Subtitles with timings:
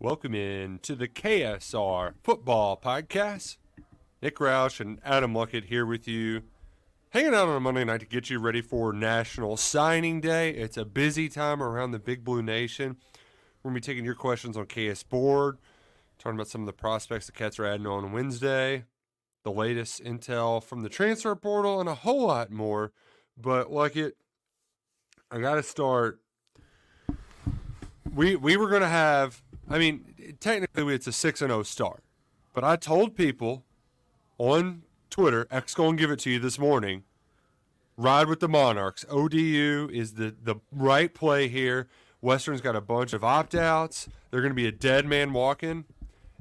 [0.00, 3.58] Welcome in to the KSR Football Podcast.
[4.20, 6.42] Nick Roush and Adam Luckett here with you,
[7.10, 10.50] hanging out on a Monday night to get you ready for National Signing Day.
[10.50, 12.96] It's a busy time around the Big Blue Nation.
[13.62, 15.58] We're going to be taking your questions on KS Board,
[16.18, 18.84] talking about some of the prospects the Cats are adding on Wednesday,
[19.44, 22.92] the latest intel from the transfer portal, and a whole lot more.
[23.38, 24.12] But, Luckett,
[25.30, 26.18] I got to start.
[28.12, 32.02] We, we were to have I mean, technically it's a 6 and 0 start.
[32.52, 33.64] But I told people
[34.38, 37.04] on Twitter, X going to give it to you this morning.
[37.96, 39.04] Ride with the Monarchs.
[39.08, 41.88] ODU is the, the right play here.
[42.20, 44.08] Western's got a bunch of opt outs.
[44.30, 45.84] They're going to be a dead man walking.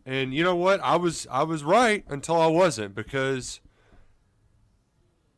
[0.06, 0.80] And you know what?
[0.82, 3.62] I was I was right until I wasn't because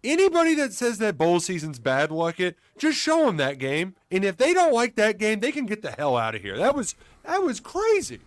[0.03, 3.95] anybody that says that bowl season's bad luck it, just show them that game.
[4.09, 6.57] And if they don't like that game, they can get the hell out of here.
[6.57, 6.95] That was
[7.27, 8.19] that was crazy.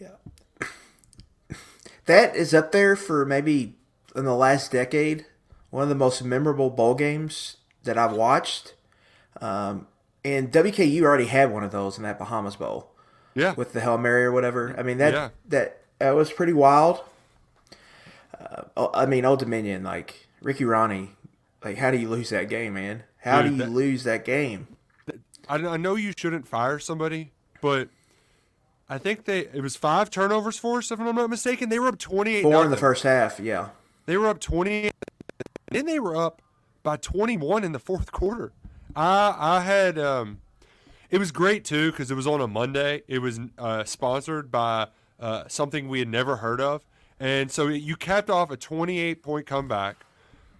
[0.00, 0.08] Yeah.
[2.06, 3.74] That is up there for maybe
[4.14, 5.26] in the last decade,
[5.70, 8.74] one of the most memorable bowl games that I've watched.
[9.40, 9.86] Um,
[10.24, 12.90] and WKU already had one of those in that Bahamas Bowl.
[13.34, 13.54] Yeah.
[13.54, 14.74] With the Hail Mary or whatever.
[14.78, 15.28] I mean that Yeah.
[15.48, 17.00] that that was pretty wild.
[18.76, 21.10] Uh, I mean, Old Dominion, like Ricky Rahne,
[21.64, 23.02] like how do you lose that game, man?
[23.18, 24.68] How Dude, do you that- lose that game?
[25.48, 27.88] I, I know you shouldn't fire somebody, but
[28.88, 31.68] I think they it was five turnovers for us, if I'm not mistaken.
[31.68, 33.70] They were up 28 Four in the first half, yeah.
[34.06, 34.92] They were up 28.
[35.70, 36.42] Then they were up
[36.82, 38.52] by 21 in the fourth quarter.
[38.94, 40.38] I I had um,
[41.10, 43.02] it was great too because it was on a Monday.
[43.08, 44.88] It was uh, sponsored by
[45.18, 46.82] uh, something we had never heard of,
[47.18, 49.96] and so you capped off a 28 point comeback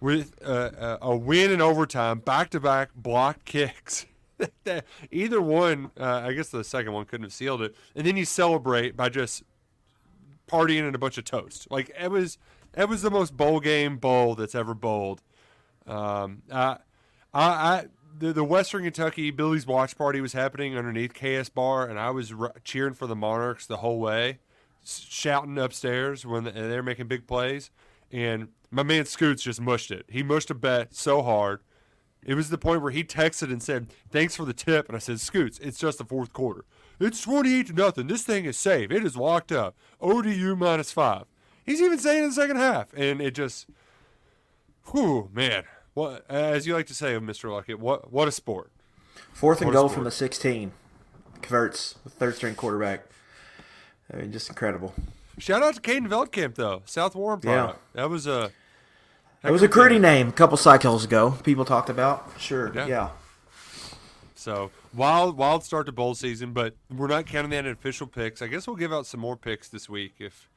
[0.01, 4.07] with uh, a a win in overtime, back to back blocked kicks.
[5.11, 8.25] Either one, uh, I guess the second one couldn't have sealed it, and then you
[8.25, 9.43] celebrate by just
[10.49, 11.67] partying and a bunch of toast.
[11.71, 12.39] Like it was,
[12.77, 15.23] it was the most bowl game bowl that's ever bowled.
[15.87, 16.79] Um, I,
[17.33, 17.87] I, I
[18.19, 22.33] the, the Western Kentucky Billy's watch party was happening underneath KS Bar, and I was
[22.65, 24.39] cheering for the Monarchs the whole way,
[24.85, 27.71] shouting upstairs when they're making big plays.
[28.11, 30.07] And my man Scoots just mushed it.
[30.09, 31.61] He mushed a bet so hard.
[32.27, 34.99] It was the point where he texted and said, "Thanks for the tip." And I
[34.99, 36.65] said, "Scoots, it's just the fourth quarter.
[37.01, 38.09] It's twenty-eight to nothing.
[38.09, 38.91] This thing is safe.
[38.91, 39.77] It is locked up.
[40.01, 41.25] ODU minus five.
[41.65, 43.67] He's even saying in the second half, and it just,
[44.93, 45.65] whew, man.
[45.95, 48.71] What, as you like to say, Mister Luckett, what what a sport.
[49.33, 50.73] Fourth and What goal from the 16.
[51.43, 53.05] Converts, the third string quarterback.
[54.13, 54.95] I mean, just incredible.
[55.39, 57.53] Shout out to Caden Veltkamp though, South Warren Yeah.
[57.53, 57.81] product.
[57.95, 58.51] That was a.
[59.47, 61.33] It was a recruiting name a couple cycles ago.
[61.45, 62.29] People talked about.
[62.39, 62.73] Sure.
[62.75, 62.87] Yeah.
[62.87, 63.09] Yeah.
[64.35, 68.43] So wild, wild start to bowl season, but we're not counting that in official picks.
[68.43, 70.49] I guess we'll give out some more picks this week if,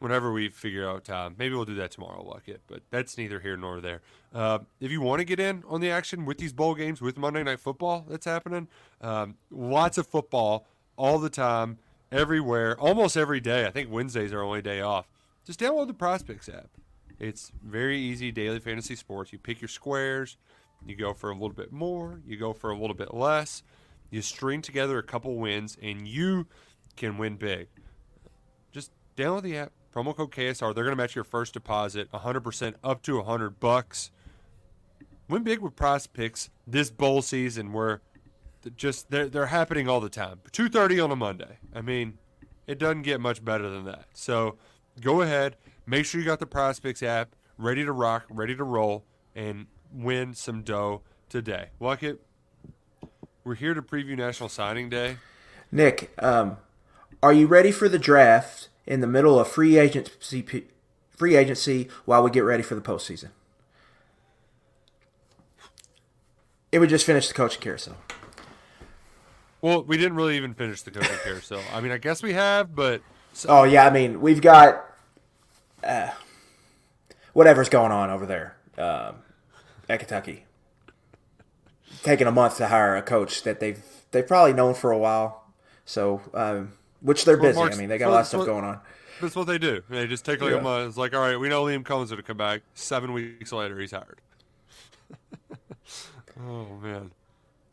[0.00, 1.36] whenever we figure out time.
[1.38, 2.58] Maybe we'll do that tomorrow, Luckett.
[2.66, 4.00] But that's neither here nor there.
[4.34, 7.16] Uh, if you want to get in on the action with these bowl games, with
[7.16, 8.68] Monday Night Football that's happening,
[9.00, 10.66] um, lots of football
[10.96, 11.78] all the time,
[12.10, 13.66] everywhere, almost every day.
[13.66, 15.06] I think Wednesdays are our only day off.
[15.44, 16.70] Just download the PrizePicks app.
[17.18, 19.32] It's very easy daily fantasy sports.
[19.32, 20.36] You pick your squares,
[20.84, 23.62] you go for a little bit more, you go for a little bit less,
[24.10, 26.46] you string together a couple wins, and you
[26.96, 27.68] can win big.
[28.72, 30.74] Just download the app, promo code KSR.
[30.74, 34.10] They're going to match your first deposit 100% up to 100 bucks.
[35.28, 38.00] Win big with PrizePicks this bowl season where
[38.76, 40.40] just they're, they're happening all the time.
[40.52, 41.58] 2.30 on a Monday.
[41.74, 42.18] I mean,
[42.66, 44.06] it doesn't get much better than that.
[44.12, 44.56] So
[45.00, 49.04] go ahead, make sure you got the PrizePicks app ready to rock, ready to roll,
[49.34, 51.70] and win some dough today.
[51.80, 52.18] Luckett.
[53.44, 55.18] We're here to preview National Signing Day.
[55.70, 56.56] Nick, um,
[57.22, 60.44] are you ready for the draft in the middle of free agency?
[61.16, 63.30] Free agency while we get ready for the postseason.
[66.72, 67.96] It would just finish the coaching carousel.
[69.62, 71.62] Well, we didn't really even finish the coaching carousel.
[71.72, 73.00] I mean, I guess we have, but
[73.48, 74.85] Oh yeah, I mean we've got
[75.84, 76.10] uh,
[77.32, 79.16] whatever's going on over there um,
[79.88, 80.44] at Kentucky.
[82.02, 85.44] Taking a month to hire a coach that they've they've probably known for a while.
[85.84, 87.58] So, um, which they're busy.
[87.58, 88.80] Mark's- I mean, they got a lot of stuff so- going on.
[89.20, 89.82] That's what they do.
[89.88, 90.58] They just take like Yeah.
[90.58, 90.88] a month.
[90.88, 92.60] It's like, all right, we know Liam Coen's going to come back.
[92.74, 94.20] Seven weeks later, he's hired.
[96.40, 97.12] oh man.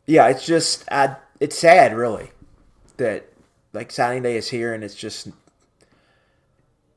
[0.06, 2.30] Yeah, it's just I, it's sad, really,
[2.96, 3.28] that
[3.74, 5.28] like signing day is here and it's just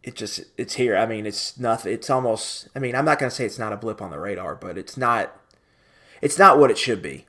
[0.08, 0.96] it just it's here.
[0.96, 1.92] I mean, it's nothing.
[1.92, 2.70] It's almost.
[2.74, 4.96] I mean, I'm not gonna say it's not a blip on the radar, but it's
[4.96, 5.38] not.
[6.22, 7.26] It's not what it should be,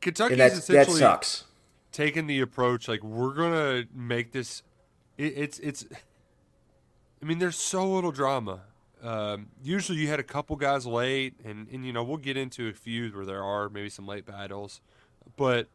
[0.00, 1.42] Kentucky's and that that essentially sucks.
[1.90, 4.62] taken the approach like we're gonna make this.
[5.18, 5.84] It, it's it's.
[7.20, 8.60] I mean, there's so little drama.
[9.02, 12.68] Um, usually, you had a couple guys late, and and you know we'll get into
[12.68, 14.80] a few where there are maybe some late battles,
[15.36, 15.66] but.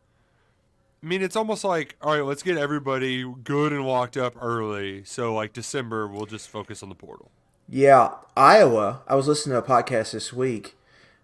[1.03, 5.03] I mean, it's almost like, all right, let's get everybody good and locked up early.
[5.03, 7.31] So, like December, we'll just focus on the portal.
[7.67, 9.01] Yeah, Iowa.
[9.07, 10.75] I was listening to a podcast this week,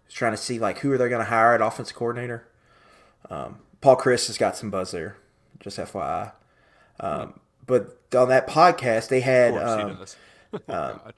[0.05, 2.47] was trying to see like who are they going to hire at offensive coordinator.
[3.29, 5.17] Um, Paul Chryst has got some buzz there,
[5.59, 6.31] just FYI.
[6.99, 9.99] Um, but on that podcast, they had um.
[10.53, 11.13] Oh, God.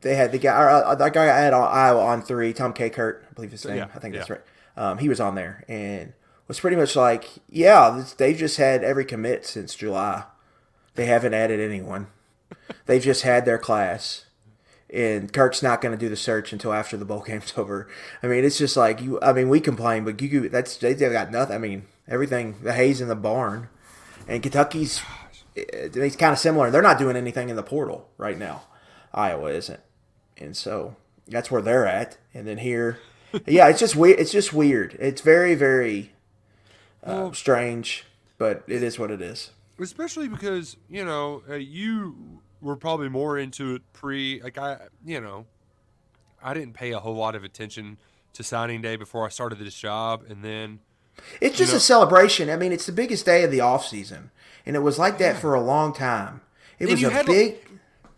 [0.00, 3.22] they had the guy, uh, that guy I had on Iowa on three, Tom Kakert,
[3.30, 3.76] I believe his name.
[3.76, 4.40] Yeah, I think that's right.
[4.76, 6.12] Um, he was on there and
[6.48, 10.24] was pretty much like, yeah, this, they just had every commit since July.
[10.94, 12.06] They haven't added anyone.
[12.86, 14.24] They've just had their class,
[14.88, 17.88] and Kirk's not going to do the search until after the bowl game's over.
[18.22, 19.18] I mean, it's just like you.
[19.20, 21.54] I mean, we complain, but you that's they, they've got nothing.
[21.56, 23.68] I mean, everything the hay's in the barn,
[24.28, 25.02] and Kentucky's
[25.54, 26.70] it- it's kind of similar.
[26.70, 28.62] They're not doing anything in the portal right now.
[29.12, 29.80] Iowa isn't,
[30.38, 30.96] and so
[31.26, 32.16] that's where they're at.
[32.32, 32.98] And then here,
[33.46, 34.20] yeah, it's just weird.
[34.20, 34.96] It's just weird.
[35.00, 36.12] It's very very
[37.06, 38.04] uh, strange,
[38.38, 39.50] but it is what it is.
[39.78, 45.20] especially because you know uh, you were probably more into it pre like i you
[45.20, 45.44] know
[46.42, 47.98] i didn't pay a whole lot of attention
[48.32, 50.78] to signing day before i started this job and then
[51.40, 52.48] It's just know- a celebration.
[52.50, 54.30] I mean, it's the biggest day of the off season,
[54.66, 56.40] and it was like that for a long time.
[56.78, 57.56] It And was a big.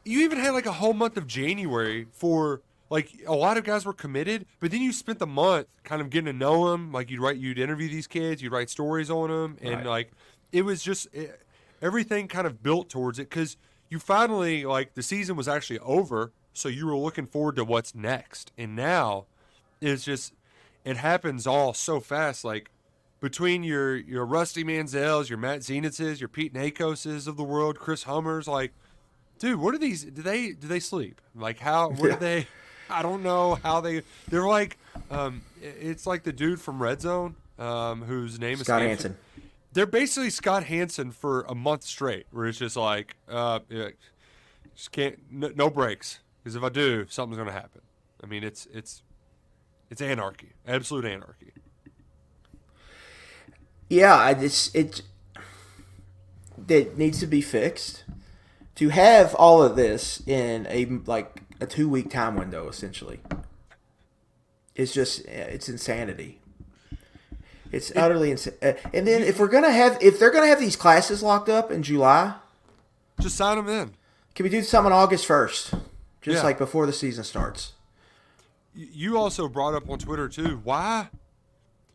[0.04, 3.84] you even had like a whole month of january for like a lot of guys
[3.84, 7.10] were committed but then you spent the month kind of getting to know them like
[7.10, 9.86] you'd write you'd interview these kids you'd write stories on them and Right.
[9.86, 10.12] like
[10.52, 11.40] it was just it,
[11.82, 13.56] everything kind of built towards it because
[13.90, 17.94] you finally like the season was actually over so you were looking forward to what's
[17.94, 19.26] next and now
[19.80, 20.32] it's just
[20.84, 22.70] it happens all so fast like
[23.20, 28.04] between your your Rusty Mansells, your Matt Zenitzes, your Pete Nakoses of the world, Chris
[28.04, 28.72] Hummers, like,
[29.40, 30.04] dude, what are these?
[30.04, 31.20] Do they do they sleep?
[31.34, 31.88] Like, how?
[31.88, 32.14] What Yeah.
[32.14, 32.46] do they?
[32.90, 34.02] I don't know how they.
[34.28, 34.78] They're like,
[35.10, 39.16] um, it's like the dude from Red Zone, um, whose name Scott is Scott Hanson.
[39.72, 43.60] They're basically Scott Hanson for a month straight, where it's just like, uh,
[44.74, 47.82] just can't, no, no breaks, because if I do, something's gonna happen.
[48.22, 49.02] I mean, it's it's
[49.90, 51.52] it's anarchy, absolute anarchy.
[53.88, 55.02] Yeah, I just it
[56.66, 58.04] that needs to be fixed.
[58.76, 63.20] To have all of this in a like a two week time window, essentially,
[64.74, 66.40] it's just eh, it's insanity.
[67.70, 68.54] It's utterly insane.
[68.62, 71.70] Eh, and then if we're gonna have if they're gonna have these classes locked up
[71.70, 72.34] in July,
[73.20, 73.94] Just sign them in.
[74.34, 75.72] can we do something on August first,
[76.22, 76.42] just Yeah.
[76.42, 77.72] like before the season starts?
[78.74, 80.60] You also brought up on Twitter too.
[80.64, 81.10] Why?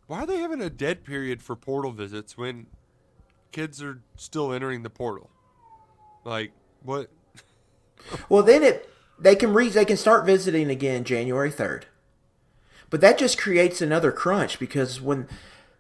[0.07, 2.67] Why are they having a dead period for portal visits when
[3.53, 5.29] kids are still entering the portal?
[6.25, 6.51] Like
[6.84, 7.10] what?
[8.29, 8.92] Well, then it
[9.24, 11.88] they can re they can start visiting again January third,
[12.89, 15.27] but that just creates another crunch because when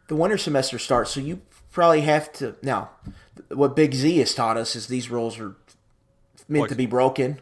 [0.07, 2.89] the winter semester starts, so you probably have to now.
[3.49, 5.55] What Big Z has taught us is these rules are
[6.47, 7.39] meant to be broken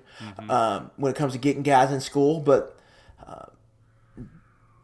[0.50, 2.78] um, when it comes to getting guys in school, but
[3.26, 3.46] uh,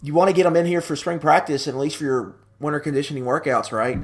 [0.02, 2.36] you want to get them in here for spring practice and at least for your
[2.60, 4.00] winter conditioning workouts, right?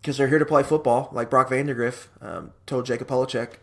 [0.00, 3.54] Because they're here to play football, like Brock Vandagriff um, told Jacob Polacheck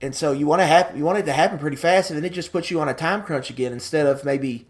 [0.00, 2.24] and so you want to have you want it to happen pretty fast, and then
[2.24, 4.66] it just puts you on a time crunch again instead of maybe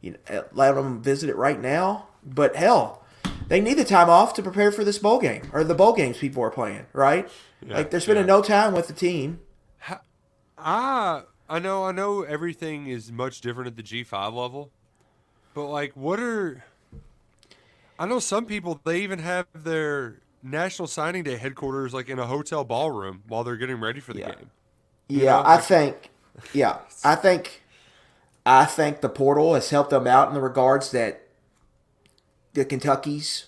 [0.00, 2.08] you know uh, letting them visit it right now.
[2.24, 3.04] But hell,
[3.48, 6.18] they need the time off to prepare for this bowl game or the bowl games
[6.18, 7.28] people are playing, right?
[7.66, 8.34] like they're spending yeah.
[8.34, 9.40] no time with the team.
[10.58, 12.22] Ah, I know, I know.
[12.22, 14.70] Everything is much different at the G five level,
[15.54, 16.64] but like, what are?
[17.98, 22.26] I know some people they even have their National Signing Day headquarters like in a
[22.26, 24.34] hotel ballroom while they're getting ready for the Yeah.
[24.34, 24.50] game.
[25.08, 26.10] Yeah, know, I think.
[26.52, 27.62] Yeah, I think.
[28.44, 31.22] I think the portal has helped them out in the regards that
[32.52, 33.46] the Kentuckies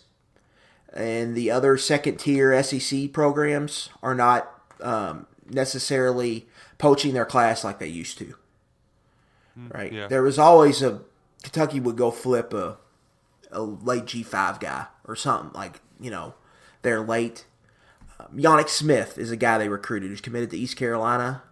[0.92, 7.78] and the other second tier SEC programs are not um, necessarily poaching their class like
[7.78, 8.34] they used to.
[9.56, 9.92] Right.
[9.92, 10.06] yeah.
[10.08, 11.00] There was always a
[11.42, 12.76] Kentucky would go flip a
[13.50, 16.34] a late G five guy or something like you know
[16.88, 17.44] they're late.
[18.18, 21.42] Um, Yannick Smith is a guy they recruited who's committed to East Carolina.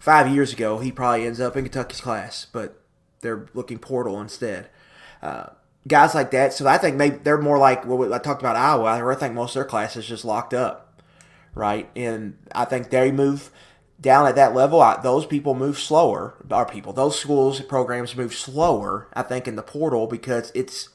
[0.00, 2.82] Five years ago, he probably ends up in Kentucky's class, but
[3.20, 4.68] they're looking portal instead.
[5.22, 5.50] Uh,
[5.86, 6.52] guys like that.
[6.52, 9.08] So I think maybe they're more like what I talked about Iowa.
[9.08, 11.00] I think most of their class is just locked up,
[11.54, 11.88] right?
[11.94, 13.52] And I think they move
[14.00, 14.80] down at that level.
[14.80, 16.34] I, those people move slower.
[16.50, 19.06] Our people, those schools programs move slower.
[19.12, 20.88] I think in the portal because it's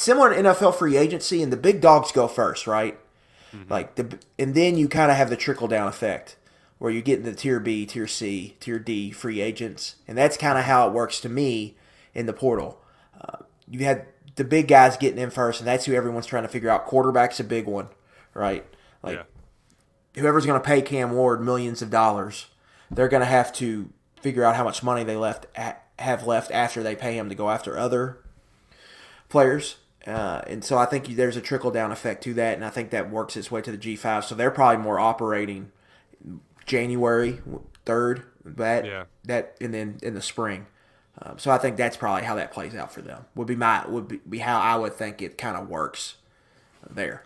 [0.00, 2.98] similar to NFL free agency, and the big dogs go first, right?
[3.54, 3.70] Mm-hmm.
[3.70, 6.36] Like the and then you kind of have the trickle down effect
[6.78, 10.36] where you get into the tier B, tier C, tier D free agents, and that's
[10.36, 11.76] kind of how it works to me
[12.14, 12.80] in the portal.
[13.20, 16.48] Uh, you had the big guys getting in first, and that's who everyone's trying to
[16.48, 16.86] figure out.
[16.86, 17.88] Quarterback's a big one,
[18.32, 18.64] right?
[19.02, 20.20] Like yeah.
[20.22, 22.46] whoever's going to pay Cam Ward millions of dollars,
[22.90, 23.90] they're going to have to
[24.22, 27.34] figure out how much money they left at, have left after they pay him to
[27.34, 28.18] go after other
[29.28, 29.76] players.
[30.06, 32.90] Uh, and so I think there's a trickle down effect to that, and I think
[32.90, 34.24] that works its way to the G5.
[34.24, 35.72] So they're probably more operating
[36.64, 37.40] January
[37.84, 39.04] third, that yeah.
[39.24, 40.66] that, and then in the spring.
[41.22, 43.26] Um, so I think that's probably how that plays out for them.
[43.34, 46.16] Would be my would be, be how I would think it kind of works
[46.88, 47.24] there.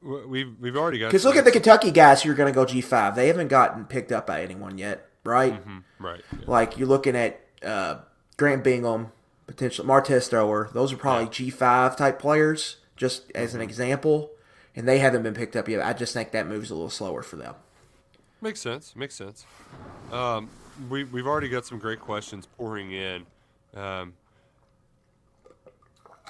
[0.00, 2.64] We've we've already got because look at the Kentucky guys who are going to go
[2.64, 3.16] G five.
[3.16, 5.54] They haven't gotten picked up by anyone yet, right?
[5.54, 6.04] Mm-hmm.
[6.04, 6.20] Right.
[6.32, 6.38] Yeah.
[6.46, 7.96] Like you're looking at uh,
[8.36, 9.10] Grant Bingham,
[9.48, 10.70] potential Martez Thrower.
[10.72, 11.28] Those are probably.
[11.28, 13.68] G five type players, just as an mm-hmm.
[13.68, 14.30] example,
[14.76, 15.84] and they haven't been picked up yet.
[15.84, 17.56] I just think that moves a little slower for them.
[18.40, 18.94] Makes sense.
[18.94, 19.44] Makes sense.
[20.12, 20.48] Um,
[20.88, 23.26] we we've already got some great questions pouring in.
[23.74, 24.12] Um,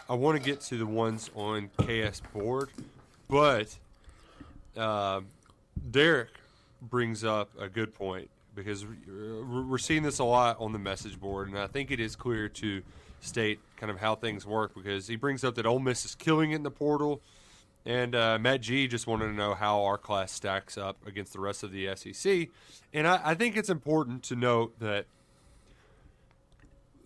[0.08, 2.70] I want to get to the ones on KS board,
[3.28, 3.76] but
[4.76, 5.20] uh,
[5.90, 6.30] Derek
[6.80, 11.48] brings up a good point because we're seeing this a lot on the message board,
[11.48, 12.82] and I think it is clear to
[13.20, 16.52] state kind of how things work because he brings up that Ole Miss is killing
[16.52, 17.20] it in the portal.
[17.86, 21.40] And uh, Matt G just wanted to know how our class stacks up against the
[21.40, 22.48] rest of the SEC.
[22.92, 25.06] And I, I think it's important to note that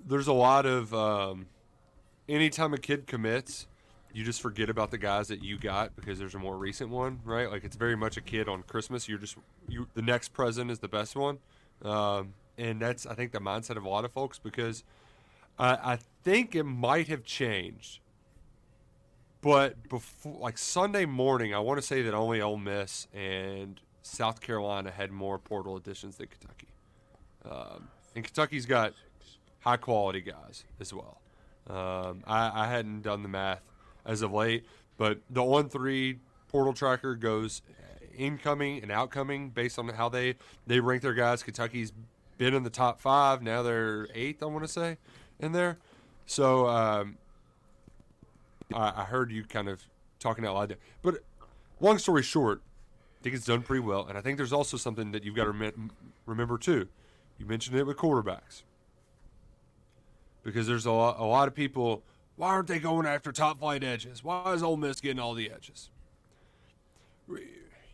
[0.07, 1.47] there's a lot of um,
[2.29, 3.67] anytime a kid commits,
[4.13, 7.21] you just forget about the guys that you got because there's a more recent one,
[7.25, 7.51] right?
[7.51, 9.09] Like it's very much a kid on Christmas.
[9.09, 9.37] You're just
[9.69, 9.87] you.
[9.95, 11.39] The next present is the best one,
[11.83, 14.85] um, and that's I think the mindset of a lot of folks because
[15.59, 17.99] I, think it might have changed
[19.43, 24.41] but before, like Sunday morning, I want to say that only Ole Miss and South
[24.41, 26.69] Carolina had more portal additions than Kentucky.
[27.45, 28.95] Um, and Kentucky's got
[29.61, 31.21] high quality guys as well.
[31.69, 33.63] Um, I, I, hadn't done the math
[34.05, 34.65] as of late,
[34.97, 36.19] but the one three
[36.49, 37.63] portal tracker goes
[38.17, 40.35] incoming and outcoming based on how they
[40.67, 41.43] they rank their guys.
[41.43, 41.93] Kentucky's
[42.37, 43.43] been in the top five.
[43.43, 44.43] Now they're eighth.
[44.43, 44.99] I want to say
[45.43, 45.79] in there.
[46.27, 47.19] So um,
[48.75, 49.83] I, I heard you kind of
[50.19, 50.79] talking out loud there.
[51.03, 51.23] But
[51.81, 52.63] long story short,
[53.21, 54.07] I think it's done pretty well.
[54.07, 55.91] And I think there's also something that you've got to rem-
[56.27, 56.89] remember too.
[57.39, 58.63] You mentioned it with quarterbacks.
[60.45, 62.03] Because there's a lot, a lot of people,
[62.37, 64.25] why aren't they going after top flight edges?
[64.25, 65.91] Why is Ole Miss getting all the edges?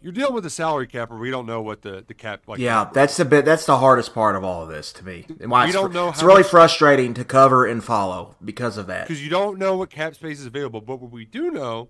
[0.00, 2.58] You're dealing with a salary cap, or we don't know what the the cap like.
[2.58, 3.44] Yeah, that's the bit.
[3.44, 5.26] That's the hardest part of all of this to me.
[5.40, 6.10] And why we don't know.
[6.10, 9.08] It's really much, frustrating to cover and follow because of that.
[9.08, 10.80] Because you don't know what cap space is available.
[10.80, 11.88] But what we do know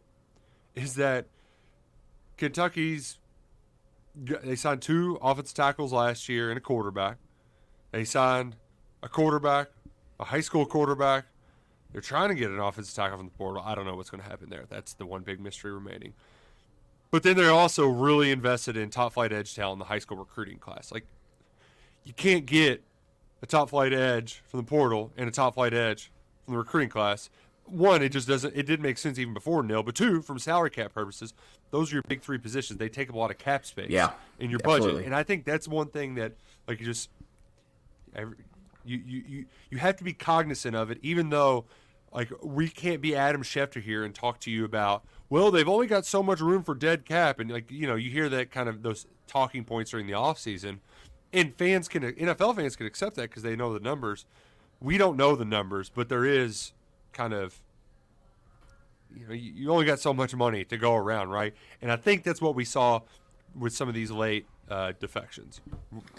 [0.75, 1.27] is that
[2.37, 3.19] Kentucky's
[4.15, 7.19] they signed two offensive tackles last year and a quarterback.
[7.93, 8.57] They signed
[9.03, 9.69] a quarterback,
[10.19, 11.27] a high school quarterback.
[11.93, 13.63] They're trying to get an offensive tackle from the portal.
[13.65, 14.65] I don't know what's going to happen there.
[14.69, 16.15] That's the one big mystery remaining.
[17.11, 20.19] But then they're also really invested in top flight edge talent in the high school
[20.19, 20.93] recruiting class.
[20.93, 21.07] Like,
[22.05, 22.83] you can't get
[23.43, 26.11] a top flight edge from the portal and a top flight edge
[26.45, 27.31] from the recruiting class.
[27.65, 28.57] One, it just doesn't.
[28.57, 29.83] It didn't make sense even before nil.
[29.83, 31.35] But two, from salary cap purposes,
[31.71, 32.79] those are your big three positions.
[32.79, 33.91] They take up a lot of cap space.
[33.91, 34.93] Yeah, in your absolutely.
[34.93, 36.33] budget, and I think that's one thing that
[36.67, 37.11] like you just
[38.17, 38.35] you
[38.85, 41.67] you you you have to be cognizant of it, even though
[42.13, 45.87] like we can't be Adam Schefter here and talk to you about well they've only
[45.87, 48.69] got so much room for dead cap and like you know you hear that kind
[48.69, 50.81] of those talking points during the off season
[51.33, 54.25] and fans can NFL fans can accept that because they know the numbers.
[54.81, 56.73] We don't know the numbers but there is
[57.13, 57.61] kind of
[59.15, 61.55] you know you only got so much money to go around right?
[61.83, 63.01] And I think that's what we saw
[63.59, 65.61] with some of these late uh, defections.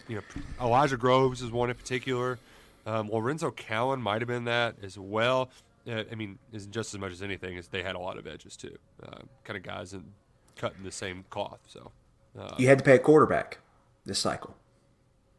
[0.08, 0.22] You know
[0.62, 2.40] Elijah Groves is one in particular.
[2.86, 5.50] Um, Lorenzo Cowan might have been that as well
[5.90, 8.28] uh, I mean, is just as much as anything is they had a lot of
[8.28, 10.12] edges too, uh, kind of guys and
[10.56, 11.60] cutting the same cloth.
[11.68, 11.92] So
[12.40, 13.60] uh, you had to pay a quarterback
[14.06, 14.56] this cycle.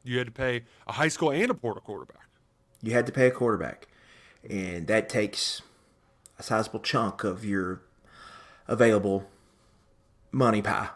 [0.03, 2.27] You had to pay a high school and a portal quarterback.
[2.83, 3.87] You had to pay a quarterback.
[4.49, 5.61] and that takes
[6.39, 7.83] a sizable chunk of your
[8.67, 9.29] available
[10.33, 10.89] money pie.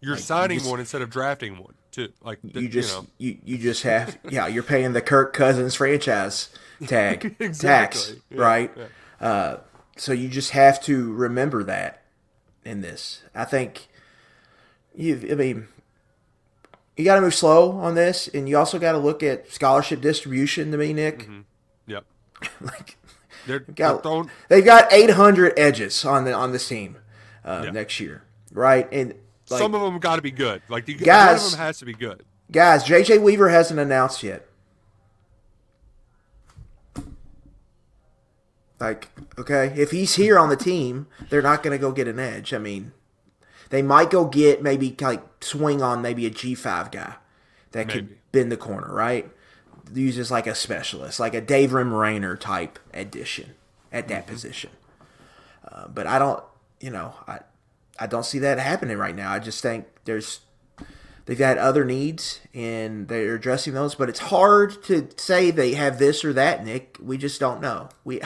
[0.00, 2.12] You're signing one instead of drafting one, too.
[2.22, 3.06] Like th- You just you know.
[3.18, 6.50] you, you just have yeah you're paying the Kirk Cousins franchise
[6.86, 8.70] tag tax Yeah, right.
[9.20, 9.56] Uh,
[9.96, 12.02] so you just have to remember that
[12.64, 13.22] in this.
[13.34, 13.88] I think
[14.94, 15.26] you.
[15.30, 15.68] I mean,
[16.96, 20.00] you got to move slow on this, and you also got to look at scholarship
[20.00, 20.70] distribution.
[20.72, 21.40] To me, Nick, Mm-hmm.
[21.86, 22.04] Yep.
[22.60, 22.96] like
[23.46, 24.30] They're, they're got, throwing.
[24.48, 26.98] they've got 800 edges on the on this team
[27.44, 27.70] uh, Yeah.
[27.70, 28.22] next year,
[28.52, 28.86] right?
[28.92, 29.14] And
[29.50, 30.62] like, some of them got to be good.
[30.68, 32.24] Like you, one Guys- of them has to be good.
[32.50, 34.46] guys, JJ Weaver hasn't announced yet.
[38.78, 42.18] Like, okay, if he's here on the team, they're not going to go get an
[42.18, 42.52] edge.
[42.52, 42.92] I mean,
[43.70, 47.14] they might go get maybe like swing on maybe a G5 guy
[47.72, 49.30] that could bend the corner, right?
[49.94, 53.54] Uses like a specialist, like a Dave Rim Rainer type addition
[53.90, 54.70] at that position.
[55.66, 56.42] Uh, but I don't,
[56.80, 57.40] you know, I,
[57.98, 59.32] I don't see that happening right now.
[59.32, 60.40] I just think there's
[61.26, 65.98] they've got other needs and they're addressing those but it's hard to say they have
[65.98, 68.20] this or that nick we just don't know we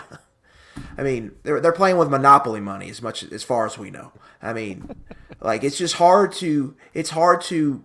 [0.98, 4.12] i mean they're, they're playing with monopoly money as much as far as we know
[4.42, 4.88] i mean
[5.40, 7.82] like it's just hard to it's hard to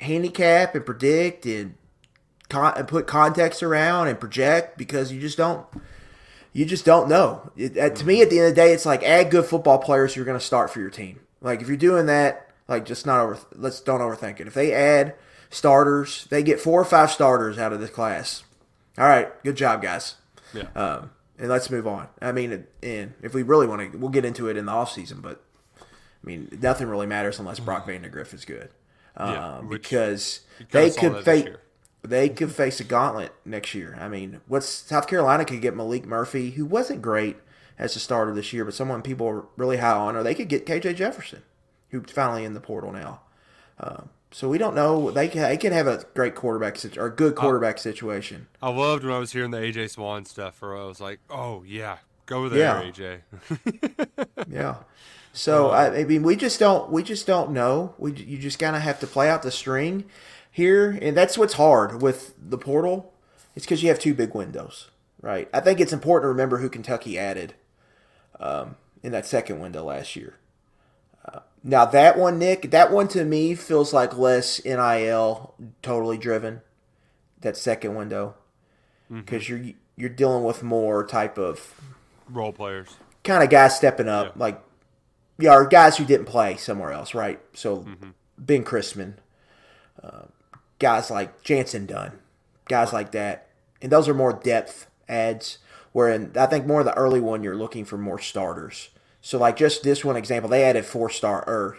[0.00, 1.74] handicap and predict and,
[2.48, 5.64] con- and put context around and project because you just don't
[6.52, 7.50] you just don't know.
[7.54, 10.14] It, to me, at the end of the day, it's like add good football players
[10.14, 11.20] who are going to start for your team.
[11.46, 13.38] Like if you're doing that, like just not over.
[13.54, 14.48] Let's don't overthink it.
[14.48, 15.14] If they add
[15.48, 18.42] starters, they get four or five starters out of this class.
[18.98, 20.16] All right, good job, guys.
[20.52, 20.68] Yeah.
[20.74, 22.08] Um, and let's move on.
[22.20, 25.22] I mean, and if we really want to, we'll get into it in the offseason,
[25.22, 25.42] but
[25.80, 25.84] I
[26.24, 28.70] mean, nothing really matters unless Brock Vandagriff is good.
[29.16, 30.40] Um, Yeah, because
[30.72, 31.48] they could face
[32.02, 33.96] they could face a gauntlet next year.
[34.00, 37.36] I mean, what's South Carolina could get Malik Murphy, who wasn't great
[37.78, 40.48] as a starter this year, but someone people are really high on, or they could
[40.48, 41.42] get KJ Jefferson,
[41.90, 43.20] who's finally in the portal now.
[43.78, 45.10] Uh, so we don't know.
[45.10, 48.48] They can, they can have a great quarterback situ- or a good quarterback situation.
[48.62, 50.60] I loved when I was hearing the AJ Swann stuff.
[50.60, 52.90] Where I was like, "Oh yeah, go there, Yeah.
[52.90, 54.76] AJ." Yeah.
[55.32, 57.94] So I, I mean, we just don't we just don't know.
[57.98, 60.04] We you just kind of have to play out the string
[60.50, 63.12] here, and that's what's hard with the portal.
[63.54, 65.48] It's because you have two big windows, right?
[65.52, 67.54] I think it's important to remember who Kentucky added
[68.40, 70.34] um, in that second window last year.
[71.24, 76.60] Uh, now that one, Nick, that one to me feels like less nil totally driven.
[77.40, 78.34] That second window,
[79.10, 79.62] because you're
[79.96, 81.74] you're dealing with more type of
[82.28, 82.96] Role players.
[83.24, 84.32] kind of guys stepping up, Yeah.
[84.42, 84.60] like
[85.38, 87.38] yeah, or guys who didn't play somewhere else, right?
[87.54, 87.86] So
[88.38, 89.14] Ben Christman,
[90.02, 90.22] uh,
[90.78, 92.18] guys like Jansen Dunn,
[92.68, 93.48] guys like that,
[93.82, 95.58] and those are more depth ads.
[95.96, 98.90] Where in, I think more of the early one, you're looking for more starters.
[99.22, 101.78] So like just this one example, they added four star or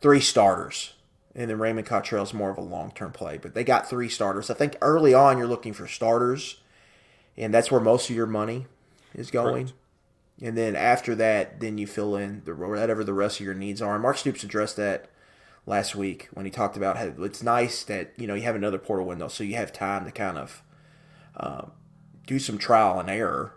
[0.00, 0.94] three starters,
[1.36, 4.08] and then Raymond Cottrell is more of a long term play, but they got three
[4.08, 4.50] starters.
[4.50, 6.62] I think early on you're looking for starters,
[7.36, 8.66] and that's where most of your money
[9.14, 9.66] is going.
[9.66, 9.78] Correct.
[10.42, 13.80] And then after that, then you fill in the whatever the rest of your needs
[13.80, 13.94] are.
[13.94, 15.08] And Mark Stoops addressed that
[15.64, 18.78] last week when he talked about how it's nice that you know you have another
[18.78, 20.64] portal window, so you have time to kind of
[21.36, 21.70] um,
[22.26, 23.54] do some trial and error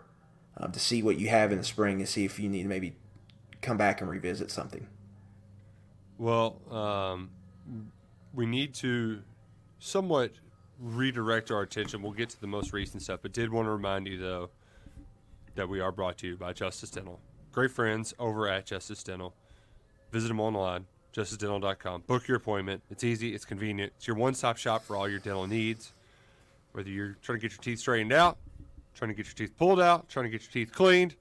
[0.56, 2.68] um, to see what you have in the spring and see if you need to
[2.68, 2.94] maybe
[3.60, 4.86] come back and revisit something.
[6.18, 7.30] Well, um,
[8.34, 9.22] we need to
[9.78, 10.32] somewhat
[10.80, 12.02] redirect our attention.
[12.02, 14.50] We'll get to the most recent stuff, but did want to remind you though
[15.54, 17.20] that we are brought to you by Justice Dental.
[17.52, 19.34] Great friends over at Justice Dental.
[20.12, 22.02] Visit them online, justicedental.com.
[22.06, 22.82] Book your appointment.
[22.90, 23.92] It's easy, it's convenient.
[23.96, 25.92] It's your one-stop shop for all your dental needs.
[26.72, 28.38] Whether you're trying to get your teeth straightened out,
[28.98, 31.14] trying to get your teeth pulled out, trying to get your teeth cleaned,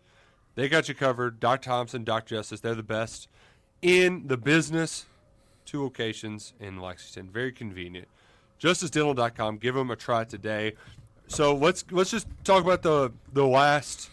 [0.56, 1.40] they got you covered.
[1.40, 3.28] Doc Thompson, Doc Justice, they're the best
[3.82, 5.06] in the business.
[5.66, 7.32] Two locations in Lexington.
[7.32, 8.08] Very convenient.
[8.60, 9.58] JusticeDental.com.
[9.58, 10.74] Give them a try today.
[11.28, 14.10] So let's let's just talk about the the last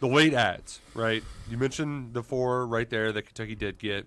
[0.00, 1.22] the late ads, right?
[1.48, 4.06] You mentioned the four right there that Kentucky did get.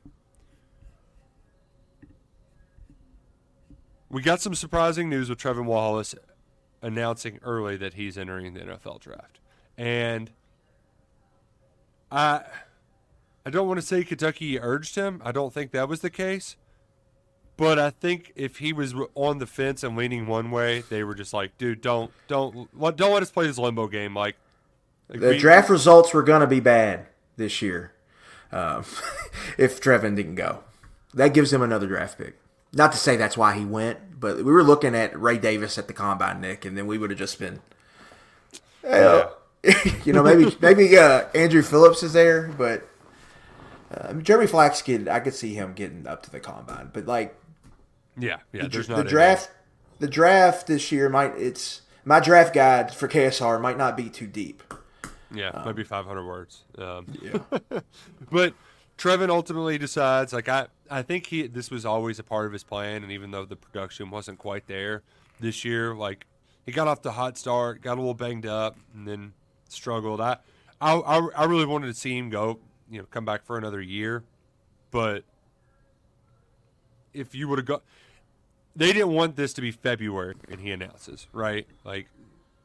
[4.10, 6.14] We got some surprising news with Trevin Wallace
[6.82, 9.40] announcing early that he's entering the NFL draft.
[9.78, 10.32] And
[12.12, 12.42] I
[13.46, 15.22] I don't want to say Kentucky urged him.
[15.26, 16.56] I don't think that was the case.
[17.58, 21.14] But I think if he was on the fence and leaning one way, they were
[21.14, 24.36] just like, "Dude, don't, don't, let- don't let us play this limbo game." Like,
[25.10, 27.06] like The we- draft results were going to be bad
[27.38, 27.92] this year
[28.52, 28.84] um,
[29.60, 30.64] if Trevin didn't go.
[31.14, 32.40] That gives him another draft pick.
[32.74, 35.88] Not to say that's why he went, but we were looking at Ray Davis at
[35.88, 37.62] the combine, Nick, and then we would have just been,
[38.84, 39.30] Yeah.
[40.06, 42.88] you know, maybe maybe uh, Andrew Phillips is there, but
[43.94, 46.90] uh, Jeremy Flax kid, I could see him getting up to the combine.
[46.92, 47.36] But like,
[48.18, 48.64] yeah, yeah.
[48.64, 49.52] the, There's the draft,
[50.00, 54.28] the draft this year might it's my draft guide for KSR might not be too
[54.28, 54.64] deep.
[55.32, 56.64] Any, yeah, maybe 500 words.
[56.78, 57.60] Um, Yeah,
[58.32, 58.54] but
[59.02, 60.32] Trevin ultimately decides.
[60.32, 63.32] Like I, I think he this was always a part of his plan, and even
[63.32, 65.02] though the production wasn't quite there
[65.40, 66.28] this year, like
[66.68, 69.34] he got off the hot start, got a little banged up, and then
[69.70, 70.22] struggled.
[70.22, 70.38] I,
[70.80, 70.94] I,
[71.36, 72.60] I, really wanted to see him go,
[72.92, 74.24] you know, come back for another year,
[74.92, 75.24] but
[77.12, 77.82] if you would have got,
[78.76, 82.08] they didn't want this to be February, and he announces right, like.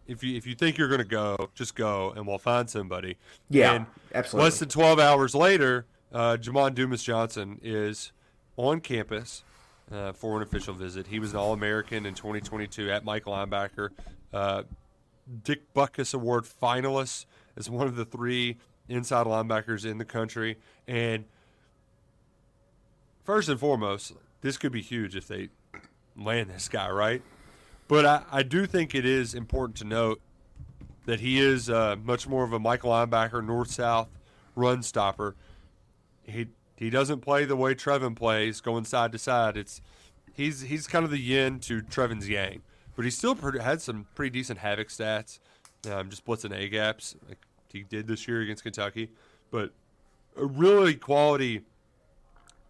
[0.09, 3.17] If you, if you think you're going to go, just go, and we'll find somebody.
[3.51, 4.45] Yeah, and absolutely.
[4.45, 8.13] Less than 12 hours later, uh, Jamon Dumas Johnson is
[8.57, 9.45] on campus
[9.91, 11.07] uh, for an official visit.
[11.09, 13.91] He was an All American in 2022 at Mike linebacker.
[14.33, 14.65] Uh,
[15.45, 20.57] Dick Butkus Award finalist as one of the three inside linebackers in the country.
[20.87, 21.25] And
[23.25, 25.49] first and foremost, this could be huge if they
[26.17, 27.23] land this guy, right?
[27.89, 30.21] But I, I do think it is important to note
[31.07, 34.09] that he is uh, much more of a Mike linebacker, north south
[34.55, 35.37] run stopper.
[36.27, 39.57] He he doesn't play the way Trevin plays, going side to side.
[39.57, 39.81] It's
[40.35, 42.63] he's he's kind of the yin to Trevin's yang,
[42.95, 45.39] but he still had some pretty decent havoc stats,
[45.91, 47.39] um, just blitzing A gaps like
[47.73, 49.11] he did this year against Kentucky.
[49.51, 49.71] But
[50.37, 51.63] a really quality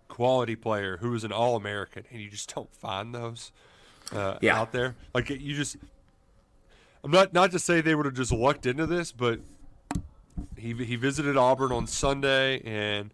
[0.09, 3.53] quality player who is an All American, and you just don't find those
[4.13, 4.61] uh, Yeah.
[4.61, 4.95] out there.
[5.15, 5.77] Like you just,
[7.03, 9.41] I'm not not to say they would have just lucked into this, but
[10.57, 13.13] he he visited Auburn on Sunday, and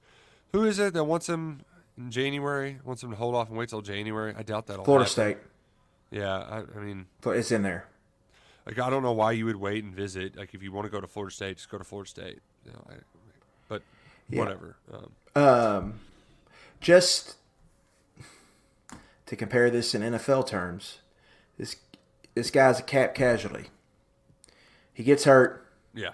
[0.53, 1.61] who is it that wants him
[1.97, 2.79] in January?
[2.85, 4.35] Wants him to hold off and wait till January?
[4.37, 4.85] I doubt that'll.
[4.85, 5.13] Florida happen.
[5.13, 5.39] State,
[6.11, 7.87] Yeah, I, I mean, it's in there.
[8.67, 10.37] like I don't know why you would wait and visit.
[10.37, 12.41] Like if you want to go to Florida State, just go to Florida State.
[12.65, 12.95] You know, I,
[13.69, 13.83] but
[14.29, 14.39] Yeah.
[14.41, 14.77] whatever.
[14.93, 15.13] Um,
[15.43, 16.01] Um,
[16.81, 17.37] just
[19.27, 20.99] to compare this in NFL terms,
[21.59, 21.77] this
[22.35, 23.67] this guy's a cap casualty.
[24.95, 25.67] He gets hurt.
[25.95, 26.11] yeah,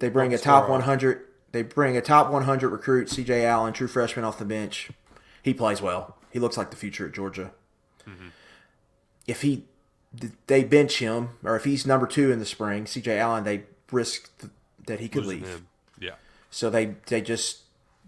[0.00, 1.25] They bring a top 100.
[1.52, 3.44] They bring a top 100 recruit, C.J.
[3.46, 4.90] Allen, true freshman off the bench.
[5.42, 6.16] He plays well.
[6.30, 7.52] He looks like the future at Georgia.
[8.06, 8.28] Mm-hmm.
[9.26, 9.64] If he,
[10.46, 13.18] they bench him, or if he's number two in the spring, C.J.
[13.18, 14.52] Allen, they risk th-
[14.86, 15.48] that he could losing leave.
[15.50, 15.66] him.
[15.98, 16.14] Yeah,
[16.50, 17.62] So they they just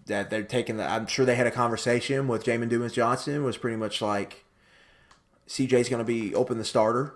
[0.05, 0.85] that they're taking the.
[0.85, 3.43] I'm sure they had a conversation with Jamon Dumas Johnson.
[3.43, 4.45] Was pretty much like,
[5.47, 7.15] CJ's going to be open the starter,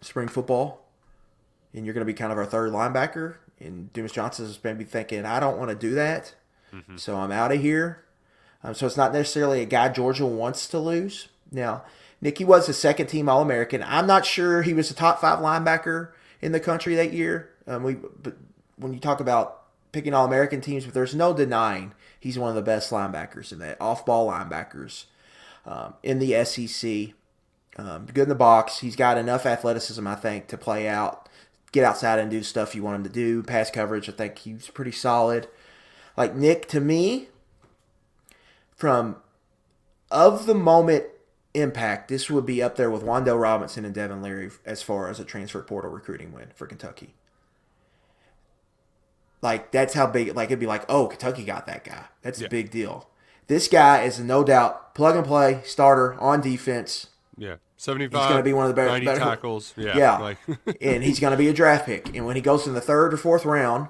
[0.00, 0.86] spring football,
[1.72, 3.36] and you're going to be kind of our third linebacker.
[3.60, 6.34] And Dumas Johnson's maybe thinking, I don't want to do that,
[6.96, 8.04] so I'm out of here.
[8.62, 11.28] Um, so it's not necessarily a guy Georgia wants to lose.
[11.50, 11.84] Now,
[12.20, 13.82] Nicky was a second team All American.
[13.82, 17.50] I'm not sure he was a top five linebacker in the country that year.
[17.66, 18.36] Um, we, but
[18.76, 22.56] when you talk about picking All American teams, but there's no denying he's one of
[22.56, 25.04] the best linebackers in that off ball linebackers
[25.66, 27.14] um, in the SEC.
[27.76, 28.80] Um, good in the box.
[28.80, 31.27] He's got enough athleticism, I think, to play out,
[31.72, 33.42] get outside and do stuff you want him to do.
[33.42, 35.48] Pass coverage, I think he's pretty solid.
[36.16, 37.28] Like Nick, to me,
[38.74, 39.16] from
[40.10, 41.04] of the moment
[41.54, 45.20] impact, this would be up there with Wando Robinson and Devin Leary as far as
[45.20, 47.14] a transfer portal recruiting win for Kentucky.
[49.40, 50.34] Like that's how big.
[50.34, 52.06] Like it'd be like, oh, Kentucky got that guy.
[52.22, 52.46] That's Yeah.
[52.46, 53.08] a big deal.
[53.46, 57.06] This guy is no doubt plug and play starter on defense.
[57.38, 57.56] Yeah.
[57.76, 58.20] Seventy-five.
[58.22, 59.72] He's gonna be one of the better- 90 better- tackles.
[59.76, 60.38] Yeah, Yeah, Like,
[60.80, 62.14] and he's going to be a draft pick.
[62.16, 63.88] And when he goes in the third or fourth round,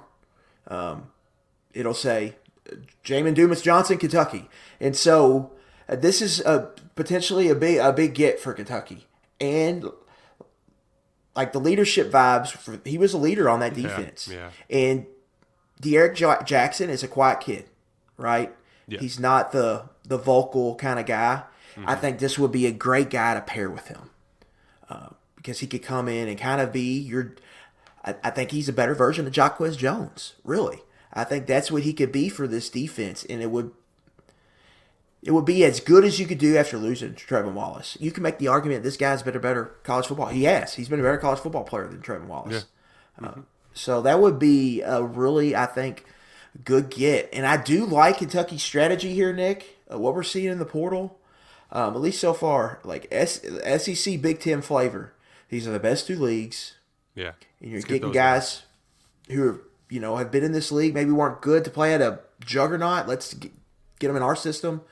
[0.66, 1.10] um,
[1.72, 2.36] it'll say
[3.04, 4.48] Jamon Dumas Johnson, Kentucky.
[4.78, 5.52] And so
[5.88, 9.06] uh, this is a, potentially a big a big get for Kentucky.
[9.40, 9.86] And
[11.36, 14.28] like the leadership vibes, for, he was a leader on that defense.
[14.30, 14.50] yeah.
[14.68, 15.06] And
[15.80, 17.66] De'Eric Ja- Jackson is a quiet kid,
[18.16, 18.54] right?
[18.88, 19.00] Yeah.
[19.00, 21.42] He's not the the vocal kind of guy.
[21.86, 22.00] I Mm-hmm.
[22.00, 24.10] think this would be a great guy to pair with him
[24.90, 27.34] uh, because he could come in and kind of be your.
[28.04, 30.34] I, I think he's a better version of Jacquez Jones.
[30.44, 30.78] Really,
[31.12, 33.72] I think that's what he could be for this defense, and it would.
[35.22, 37.96] It would be as good as you could do after losing to Trevin Wallace.
[38.00, 40.28] You can make the argument this guy's been a better college football.
[40.28, 40.74] He has.
[40.74, 42.66] He's been a better college football player than Trevin Wallace.
[43.20, 43.40] Uh,
[43.74, 46.04] so that would be a really, I think,
[46.64, 47.28] good get.
[47.32, 49.78] And I do like Kentucky's strategy here, Nick.
[49.92, 51.17] Uh, what we're seeing in the portal,
[51.70, 53.42] um, at least so far, like S-
[53.78, 55.12] SEC Big Ten flavor.
[55.48, 56.74] These are the best two leagues,
[57.14, 57.32] yeah.
[57.60, 58.62] and you're Let's get getting guys
[59.30, 62.00] who are, you know have been in this league, maybe weren't good to play at
[62.00, 63.06] a juggernaut.
[63.08, 63.52] Let's get,
[63.98, 64.82] get them in our system.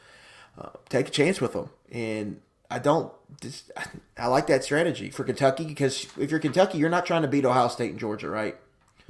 [0.59, 3.12] Uh, take a chance with them, and I don't.
[3.41, 3.71] Just,
[4.19, 7.45] I like that strategy for Kentucky because if you're Kentucky, you're not trying to beat
[7.45, 8.57] Ohio State and Georgia, right?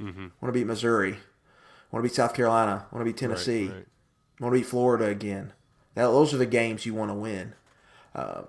[0.01, 0.27] Mm-hmm.
[0.41, 1.17] Want to beat Missouri.
[1.91, 2.85] Want to beat South Carolina.
[2.91, 3.67] Want to beat Tennessee.
[3.67, 3.85] Right, right.
[4.39, 5.53] Want to beat Florida again.
[5.97, 7.55] Now, those are the games you want to win.
[8.13, 8.43] Uh,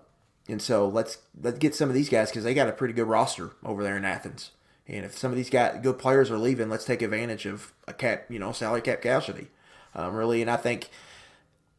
[0.51, 3.09] and so let's let's get some of these guys because they got a pretty good
[3.09, 4.51] roster over there in Athens.
[4.87, 7.95] And if some of these guys, good players are leaving, let's take advantage of a
[7.95, 9.49] cap, you know, salary cap casualty.
[9.95, 10.91] Um, really, and I think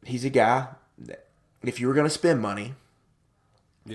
[0.04, 1.28] he's a guy that
[1.62, 2.74] if you were going to spend money,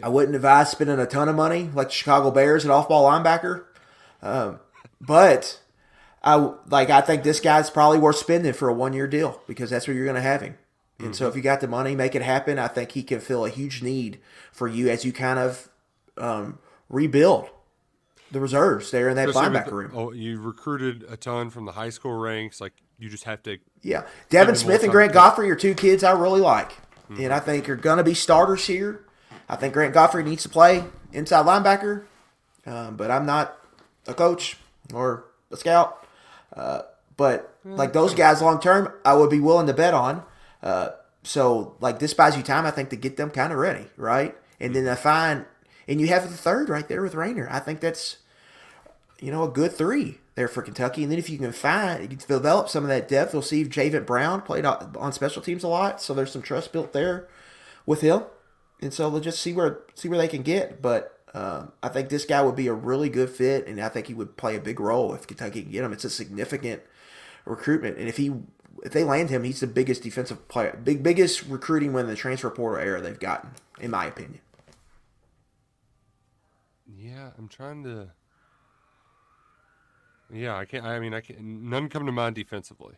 [0.00, 3.64] I wouldn't advise spending a ton of money like the Chicago Bears at off-ball linebacker.
[4.22, 4.60] Um,
[5.00, 5.60] but
[6.22, 6.36] I
[6.68, 9.96] like I think this guy's probably worth spending for a one-year deal because that's where
[9.96, 10.56] you're going to have him.
[11.04, 12.58] And so if you got the money, make it happen.
[12.58, 14.20] I think he can fill a huge need
[14.52, 15.68] for you as you kind of
[16.16, 17.50] um, rebuild
[18.30, 19.92] the reserves there in that Especially linebacker room.
[19.94, 22.60] Oh, you recruited a ton from the high school ranks.
[22.60, 23.58] Like you just have to.
[23.82, 25.12] Yeah, Devin Smith and Grant.
[25.12, 26.72] Godfrey are two kids I really like,
[27.08, 29.04] and I think are going to be starters here.
[29.48, 32.04] I think Grant Godfrey needs to play inside linebacker,
[32.66, 33.58] um, but I'm not
[34.06, 34.56] a coach
[34.92, 36.06] or a scout.
[36.52, 36.82] Uh,
[37.16, 40.22] but like those guys long term, I would be willing to bet on.
[40.64, 40.90] Uh,
[41.22, 44.34] so like this buys you time, I think, to get them kind of ready, right?
[44.58, 45.44] And then I find,
[45.86, 47.46] and you have the third right there with Rayner.
[47.48, 48.16] I think that's
[49.20, 51.02] you know, a good three there for Kentucky.
[51.02, 53.32] And then if you can find, you can develop some of that depth.
[53.32, 56.72] We'll see if Javon Brown played on special teams a lot, so there's some trust
[56.72, 57.28] built there
[57.86, 58.24] with him.
[58.82, 60.82] And so we'll just see where see where they can get.
[60.82, 64.08] But um, I think this guy would be a really good fit, and I think
[64.08, 65.92] he would play a big role if Kentucky can get him.
[65.92, 66.82] It's a significant
[67.46, 68.32] recruitment, and if he
[68.82, 72.16] if they land him, he's the biggest defensive player, big biggest recruiting win in the
[72.16, 74.40] transfer portal era they've gotten, in my opinion.
[76.96, 78.10] Yeah, I'm trying to.
[80.32, 80.84] Yeah, I can't.
[80.84, 81.40] I mean, I can't.
[81.40, 82.94] None come to mind defensively.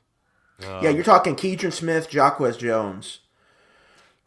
[0.61, 3.21] yeah, you're talking Keidron Smith, Jacquez Jones.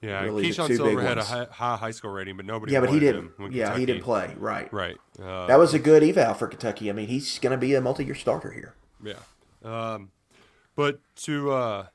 [0.02, 2.72] Yeah, really Keeshawn Silver had a high, high high school rating, but nobody.
[2.72, 3.32] Yeah, but he didn't.
[3.52, 4.34] Yeah, he didn't play.
[4.38, 4.72] Right.
[4.72, 4.98] Right.
[5.22, 6.90] Uh, That was a good eval for Kentucky.
[6.90, 8.76] I mean, he's going to be a multi-year starter here.
[9.04, 9.16] Yeah.
[9.64, 10.12] Um,
[10.80, 11.88] but to uh,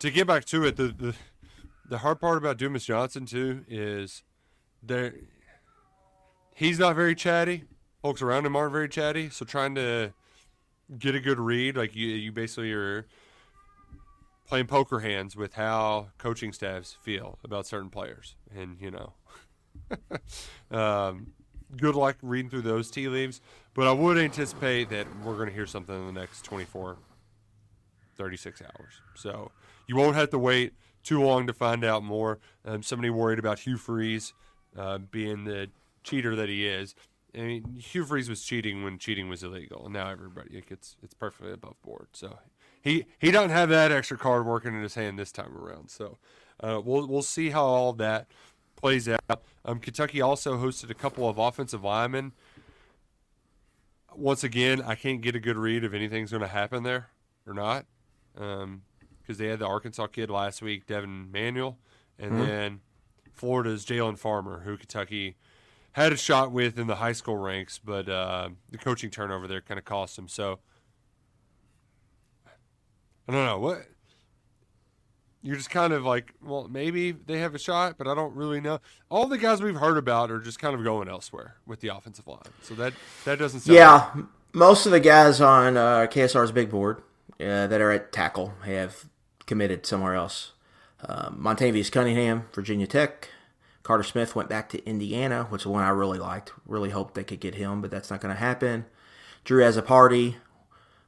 [0.00, 1.14] to get back to it, the, the
[1.88, 4.22] the hard part about Dumas Johnson too is
[4.82, 5.14] there.
[6.54, 7.64] He's not very chatty.
[8.02, 9.30] Folks around him aren't very chatty.
[9.30, 10.12] So trying to
[10.98, 13.06] get a good read, like you, you basically are
[14.46, 19.14] playing poker hands with how coaching staffs feel about certain players, and you know.
[20.70, 21.28] um,
[21.78, 23.40] good luck reading through those tea leaves.
[23.72, 26.98] But I would anticipate that we're going to hear something in the next 24,
[28.18, 29.00] 36 hours.
[29.14, 29.50] So
[29.86, 32.38] you won't have to wait too long to find out more.
[32.66, 34.34] Um, somebody worried about Hugh Freeze
[34.76, 35.70] uh, being the
[36.02, 36.94] cheater that he is.
[37.34, 41.14] I mean, Hugh Freeze was cheating when cheating was illegal, now everybody like, it's it's
[41.14, 42.08] perfectly above board.
[42.12, 42.38] So
[42.82, 45.90] he he doesn't have that extra card working in his hand this time around.
[45.90, 46.18] So
[46.60, 48.28] uh, we'll we'll see how all that
[48.76, 49.42] plays out.
[49.64, 52.32] Um, Kentucky also hosted a couple of offensive linemen.
[54.14, 57.08] Once again, I can't get a good read if anything's going to happen there
[57.46, 57.86] or not,
[58.38, 61.78] because they had the Arkansas kid last week, Devin Manuel,
[62.18, 62.80] and then
[63.32, 65.36] Florida's Jalen Farmer, who Kentucky
[65.92, 69.60] had a shot with in the high school ranks, but uh, the coaching turnover there
[69.60, 70.28] kind of cost him.
[70.28, 70.60] So
[73.28, 73.86] I don't know what
[75.42, 78.60] you're just kind of like, well, maybe they have a shot, but I don't really
[78.60, 78.80] know.
[79.08, 82.26] All the guys we've heard about are just kind of going elsewhere with the offensive
[82.26, 82.92] line, so that
[83.24, 87.02] that doesn't sound Yeah, m- most of the guys on uh, KSR's big board
[87.40, 89.06] uh, that are at tackle have
[89.46, 90.52] committed somewhere else.
[91.06, 93.28] Um, Montavious Cunningham, Virginia Tech.
[93.82, 96.52] Carter Smith went back to Indiana, which is one I really liked.
[96.66, 98.84] Really hoped they could get him, but that's not going to happen.
[99.44, 100.34] Drew Azzopardi.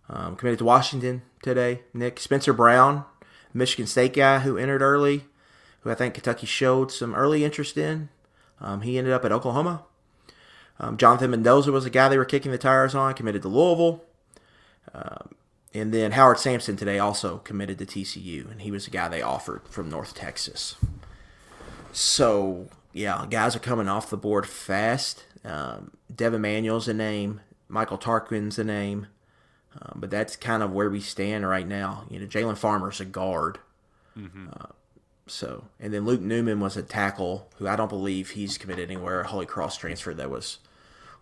[0.09, 1.83] Um, committed to Washington today.
[1.95, 3.05] Nick Spencer Brown,
[3.55, 5.27] Michigan State guy who entered early,
[5.83, 8.09] who I think Kentucky showed some early interest in.
[8.61, 9.85] Um, he ended up at Oklahoma.
[10.81, 14.03] Um, Jonathan Mendoza was a guy they were kicking the tires on, committed to Louisville.
[14.93, 15.31] Um,
[15.73, 19.23] and then Howard Sampson today also committed to TCU, and he was a guy they
[19.23, 20.77] offered from North Texas.
[21.93, 25.25] So, yeah, guys are coming off the board fast.
[25.45, 27.41] Um, Devin Manuel's a name.
[27.69, 29.07] Michael Tarquin's a name.
[29.81, 32.05] Um, but that's kind of where we stand right now.
[32.11, 33.59] You know, Jalen Farmer's a guard.
[34.53, 34.67] Uh,
[35.27, 39.23] so, and then Luke Newman was a tackle who I don't believe he's committed anywhere.
[39.23, 40.59] Holy Cross transfer that was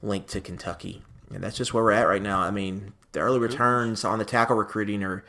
[0.02, 2.40] linked to Kentucky, and that's just where we're at right now.
[2.40, 5.24] I mean, the early returns on the tackle recruiting are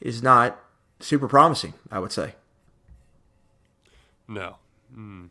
[0.00, 0.58] is not
[1.00, 1.74] super promising.
[1.90, 2.34] I would say,
[4.28, 4.56] no.
[4.96, 5.28] Mm,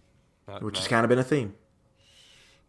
[0.48, 1.56] not- which has kind of been a theme.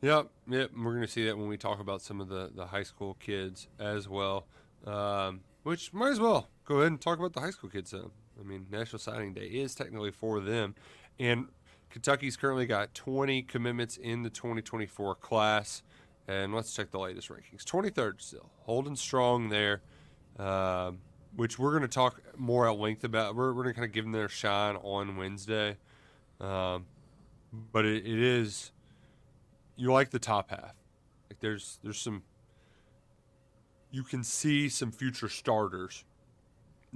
[0.01, 0.71] Yep, yep.
[0.77, 3.15] We're going to see that when we talk about some of the, the high school
[3.15, 4.45] kids as well.
[4.87, 7.91] Um, which might as well go ahead and talk about the high school kids.
[7.93, 8.11] Then.
[8.39, 10.75] I mean, National Signing Day is technically for them,
[11.19, 11.47] and
[11.89, 15.83] Kentucky's currently got 20 commitments in the 2024 class.
[16.27, 17.65] And let's check the latest rankings.
[17.65, 19.83] 23rd still, holding strong there,
[20.39, 20.99] um,
[21.37, 23.35] which we're going to talk more at length about.
[23.35, 25.77] We're, we're going to kind of give them their shine on Wednesday.
[26.41, 26.87] Um,
[27.73, 28.73] but it, it is,
[29.77, 30.75] you like the top half.
[31.31, 32.23] Like there's there's some,
[33.91, 36.05] you can see some future starters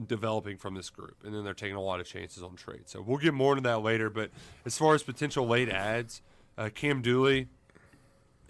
[0.07, 2.83] developing from this group, and then they're taking a lot of chances on trade.
[2.87, 4.11] So we'll get more into that later.
[4.11, 4.31] But
[4.65, 6.23] as far as potential late ads,
[6.57, 7.49] uh, Cam Dooley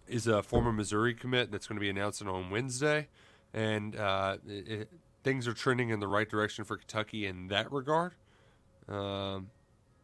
[0.08, 3.08] is a former Missouri commit that's going to be announcing on Wednesday,
[3.52, 4.92] and uh, it, it,
[5.22, 8.14] things are trending in the right direction for Kentucky in that regard.
[8.88, 9.50] Um,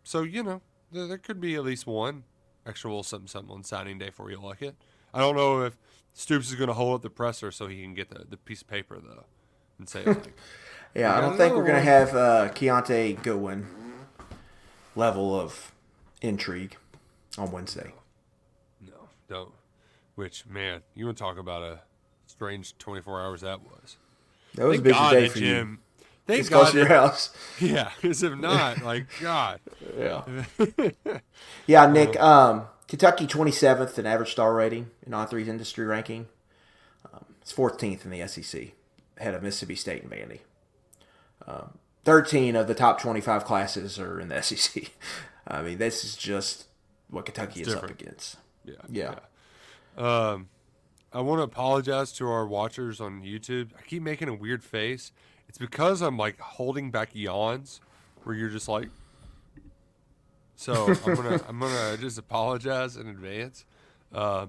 [0.02, 0.60] so you know,
[0.92, 2.24] there, there, could be at least one
[2.66, 4.74] extra little something something on signing day for you like it.
[5.12, 5.76] I don't know if
[6.12, 8.62] Stoops is going to hold up the presser so he can get the, the piece
[8.62, 9.24] of paper though
[9.78, 10.36] and say like.
[10.94, 13.66] yeah, I don't think we're going to have uh, Keontae Goodwin
[14.94, 15.72] level of
[16.20, 16.76] intrigue
[17.36, 17.94] on Wednesday.
[18.80, 19.52] No, don't.
[20.14, 21.80] Which man, you want to talk about a
[22.26, 23.96] strange 24 hours that was.
[24.54, 25.70] That was Thank a busy God day for Jim.
[25.98, 26.04] you.
[26.26, 26.72] Thank it's God.
[26.74, 27.34] your house.
[27.60, 29.60] Yeah, because if not, like God.
[29.98, 30.22] Yeah.
[31.66, 32.18] yeah, Nick.
[32.20, 36.28] Um, Kentucky 27th in average star rating in On3's industry ranking.
[37.12, 38.72] Um, it's 14th in the SEC,
[39.18, 40.40] ahead of Mississippi State and Vandy.
[41.46, 44.90] Um, 13 of the top 25 classes are in the SEC.
[45.46, 46.66] I mean, this is just
[47.08, 47.94] what Kentucky it's is different.
[47.96, 48.36] up against.
[48.64, 48.74] Yeah.
[48.88, 49.02] Yeah.
[49.10, 49.18] yeah.
[49.96, 50.48] Um,
[51.12, 53.70] I want to apologize to our watchers on YouTube.
[53.78, 55.12] I keep making a weird face.
[55.48, 57.80] It's because I'm like holding back yawns
[58.24, 58.88] where you're just like
[60.56, 63.64] so I'm gonna I'm gonna just apologize in advance.
[64.12, 64.46] Uh,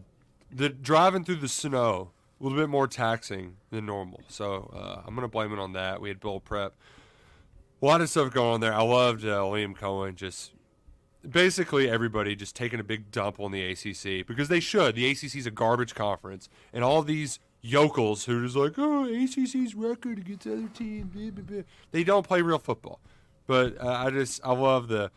[0.52, 5.16] the driving through the snow a little bit more taxing than normal, so uh, I'm
[5.16, 6.02] gonna blame it on that.
[6.02, 6.74] We had bull prep,
[7.82, 8.74] a lot of stuff going on there.
[8.74, 10.52] I loved uh, Liam Coen just
[11.30, 14.96] basically everybody just taking a big dump on the ACC because they should.
[14.96, 19.06] The ACC is a garbage conference, and all these yokels who are just like, oh,
[19.06, 21.62] ACC's record against other teams, blah, blah, blah.
[21.92, 23.00] they don't play real football.
[23.48, 25.12] But uh, I just I love the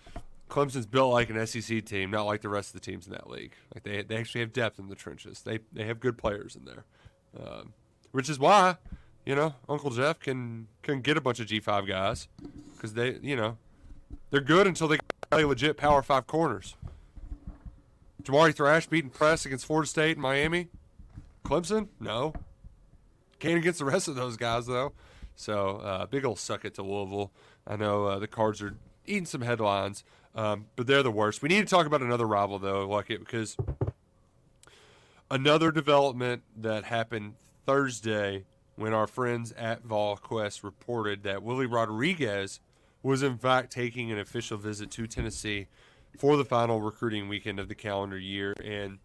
[0.49, 3.29] Clemson's built like an SEC team, not like the rest of the teams in that
[3.29, 3.53] league.
[3.75, 5.43] Like they they actually have depth in the trenches.
[5.43, 6.85] They they have good players in there,
[7.39, 7.73] um,
[8.13, 8.77] which is why
[9.25, 12.29] you know Uncle Jeff can can get a bunch of G five guys
[12.75, 13.57] because they you know
[14.31, 14.99] they're good until they
[15.39, 16.75] play legit Power Five corners.
[18.25, 20.67] Jamari Thrash beating press against Florida State and Miami.
[21.45, 22.35] Clemson, no.
[23.39, 24.93] Can't against the rest of those guys though.
[25.37, 27.31] So uh, big old suck it to Louisville.
[27.69, 28.75] I know uh, the Cards are
[29.07, 30.03] eating some headlines,
[30.35, 31.41] um, but they're the worst.
[31.41, 33.57] We need to talk about another rival though, like it because
[35.31, 42.59] another development that happened Thursday when our friends at VolQuest reported that Willie Rodriguez
[43.03, 45.69] was in fact taking an official visit to Tennessee
[46.19, 48.55] for the final recruiting weekend of the calendar year.
[48.65, 48.99] And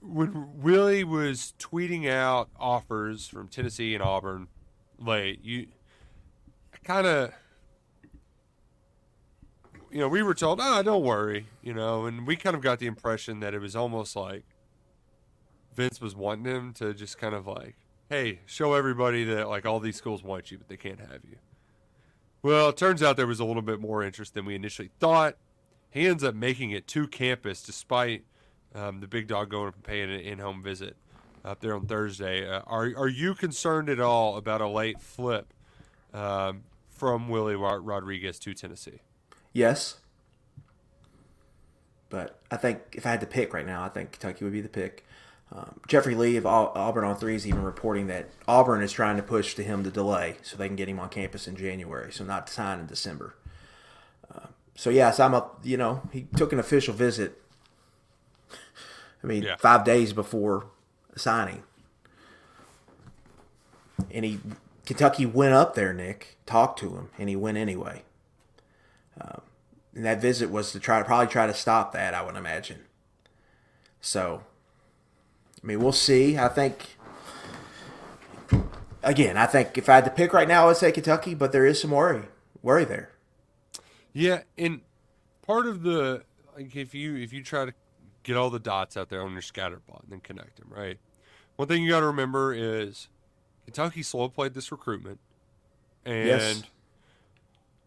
[0.00, 4.48] when Willie was tweeting out offers from Tennessee and Auburn
[4.98, 5.68] late, you
[6.82, 7.32] kind of,
[9.90, 12.80] you know, we were told, oh, don't worry, you know, and we kind of got
[12.80, 14.44] the impression that it was almost like
[15.74, 17.76] Vince was wanting him to just kind of like,
[18.08, 21.36] hey, show everybody that like all these schools want you, but they can't have you.
[22.42, 25.36] Well, it turns out there was a little bit more interest than we initially thought.
[25.90, 28.24] He ends up making it to campus despite
[28.74, 30.96] um, the big dog going and paying an in-home visit
[31.44, 32.48] up there on Thursday.
[32.48, 35.52] Uh, are are you concerned at all about a late flip
[36.12, 39.00] um, from Willie Rodriguez to Tennessee?
[39.52, 39.98] Yes,
[42.08, 44.60] but I think if I had to pick right now, I think Kentucky would be
[44.60, 45.04] the pick.
[45.54, 49.22] Um, Jeffrey Lee of Auburn on three is even reporting that Auburn is trying to
[49.22, 52.24] push to him to delay so they can get him on campus in January, so
[52.24, 53.34] not to sign in December.
[54.34, 57.42] Uh, so yes, I'm a you know he took an official visit.
[59.22, 59.56] I mean, yeah.
[59.56, 60.66] five days before
[61.16, 61.62] signing,
[64.10, 64.40] and he
[64.86, 68.02] Kentucky went up there, Nick, talked to him, and he went anyway.
[69.20, 69.42] Um,
[69.94, 72.80] and that visit was to try to probably try to stop that, I would imagine.
[74.00, 74.42] So
[75.62, 76.36] I mean, we'll see.
[76.36, 76.96] I think
[79.02, 81.52] again, I think if I had to pick right now, I would say Kentucky, but
[81.52, 82.24] there is some worry
[82.62, 83.10] worry there.
[84.12, 84.80] Yeah, and
[85.42, 86.22] part of the
[86.56, 87.74] like if you if you try to
[88.22, 90.98] get all the dots out there on your scatter plot and then connect them, right?
[91.56, 93.08] One thing you got to remember is
[93.64, 95.20] Kentucky slow played this recruitment,
[96.04, 96.62] and yes.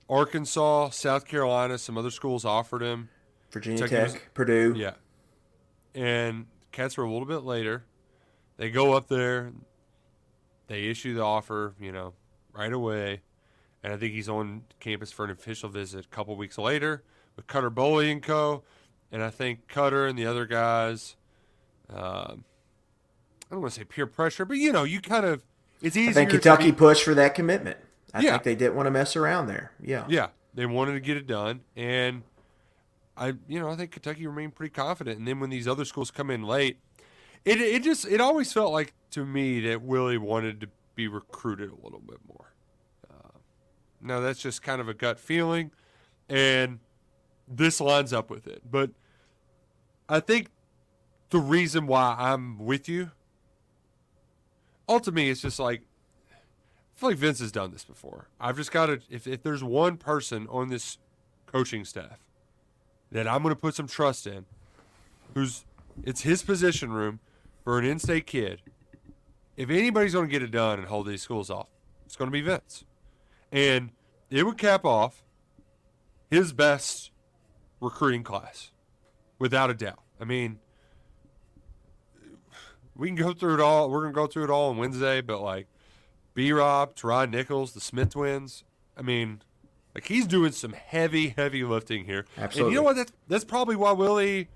[0.10, 3.10] Arkansas, South Carolina, some other schools offered him.
[3.52, 4.94] Virginia Kentucky Tech, was, Purdue, yeah,
[5.94, 6.46] and
[6.76, 7.86] Cats are a little bit later.
[8.58, 9.54] They go up there.
[10.68, 12.14] They issue the offer, you know,
[12.54, 13.22] right away.
[13.82, 17.02] And I think he's on campus for an official visit a couple weeks later
[17.38, 18.64] with Cutter Boley and co.
[19.10, 21.16] And I think Cutter and the other guys
[21.90, 22.44] um,
[23.50, 25.44] I don't want to say peer pressure, but you know, you kind of
[25.82, 26.10] it's easier.
[26.10, 27.78] I think to Kentucky be- pushed for that commitment.
[28.14, 28.32] I Yeah.
[28.32, 29.72] think they didn't want to mess around there.
[29.80, 30.06] Yeah.
[30.10, 32.24] Yeah, they wanted to get it done, and
[33.18, 35.18] I, you know, I think Kentucky remained pretty confident.
[35.20, 36.80] And then when these other schools come in late,
[37.44, 41.70] it it just it always felt like to me that Willie wanted to be recruited
[41.70, 42.54] a little bit more.
[43.10, 43.38] Uh,
[44.02, 45.72] now that's just kind of a gut feeling,
[46.28, 46.80] and
[47.48, 48.64] this lines up with it.
[48.70, 48.92] But
[50.10, 50.50] I think
[51.30, 53.12] the reason why I'm with you,
[54.90, 55.84] ultimately, it's just like
[56.32, 58.30] I feel like Vince has done this before.
[58.40, 60.98] I've just got to, if, if there's one person on this
[61.46, 62.25] coaching staff
[63.16, 64.44] that I'm going to put some trust in,
[65.34, 65.64] who's,
[66.04, 67.20] it's his position room
[67.64, 68.62] for an in state kid.
[69.56, 71.70] If anybody's going to get it done and hold these schools off,
[72.06, 72.84] it's going to be Vince.
[73.54, 73.92] And
[74.30, 75.24] it would cap off
[76.30, 77.12] his best
[77.80, 78.72] recruiting class,
[79.40, 80.02] without a doubt.
[80.20, 80.60] I mean,
[82.98, 83.90] we can go through it all.
[83.90, 85.68] We're going to go through it all on Wednesday, but like,
[86.34, 88.66] B Rob, Terhyon Nichols, the Smith twins.
[88.98, 89.42] I mean,
[89.96, 92.26] like he's doing some heavy, heavy lifting here.
[92.36, 92.74] And Absolutely.
[92.74, 92.98] you know what?
[92.98, 94.50] That's that's probably why Willie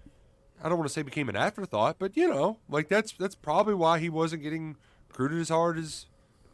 [0.62, 3.74] I don't want to say became an afterthought, but you know, like that's that's probably
[3.74, 4.76] why he wasn't getting
[5.08, 6.06] recruited as hard as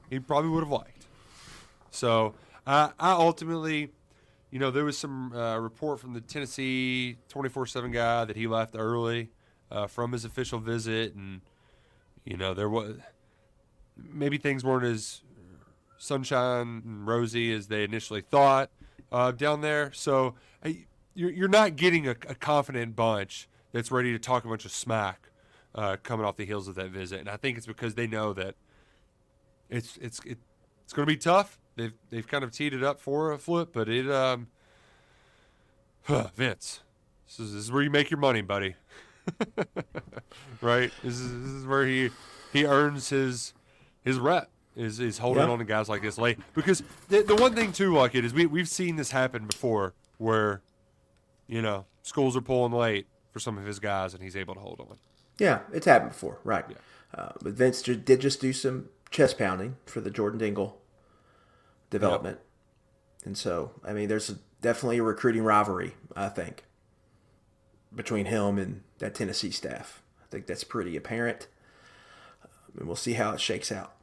[0.10, 1.08] he probably would have liked.
[1.90, 2.36] So
[2.68, 3.90] I I ultimately
[4.52, 8.76] you know, there was some uh, report from the Tennessee 24/7 guy that he left
[8.78, 9.30] early
[9.72, 11.42] uh, from his official visit, and
[12.24, 12.98] you know there was
[13.98, 15.22] maybe things weren't as
[15.98, 18.70] sunshine and rosy as they initially thought
[19.12, 19.92] uh, down there.
[19.94, 20.36] So
[21.16, 24.72] you're, you're not getting a, a confident bunch that's ready to talk a bunch of
[24.72, 25.30] smack
[25.74, 27.20] uh, coming off the heels of that visit.
[27.20, 28.56] And I think it's because they know that
[29.70, 30.38] it's it's it,
[30.84, 31.58] it's going to be tough.
[31.76, 34.48] They've they've kind of teed it up for a flip, but it um,
[36.36, 36.82] Vince,
[37.26, 38.76] this is, this is where you make your money, buddy.
[40.62, 40.92] right?
[41.04, 42.12] This is, this is where he
[42.54, 43.54] he earns his
[44.04, 45.50] his rep is is holding Yeah.
[45.50, 48.34] on to guys like this late because the, the one thing too like it is
[48.34, 50.62] we we've seen this happen before where
[51.48, 54.60] you know schools are pulling late for some of his guys and he's able to
[54.60, 54.98] hold on.
[55.38, 56.66] Yeah, it's happened before, right?
[57.14, 60.82] Uh, but Vince did just do some chest pounding for the Jordan Dingle
[61.90, 62.40] development,
[63.26, 66.64] and so I mean, there's a, definitely a recruiting rivalry, I think,
[67.94, 70.02] between him and that Tennessee staff.
[70.22, 71.48] I think that's pretty apparent,
[72.44, 72.48] uh,
[72.78, 73.95] and we'll see how it shakes out.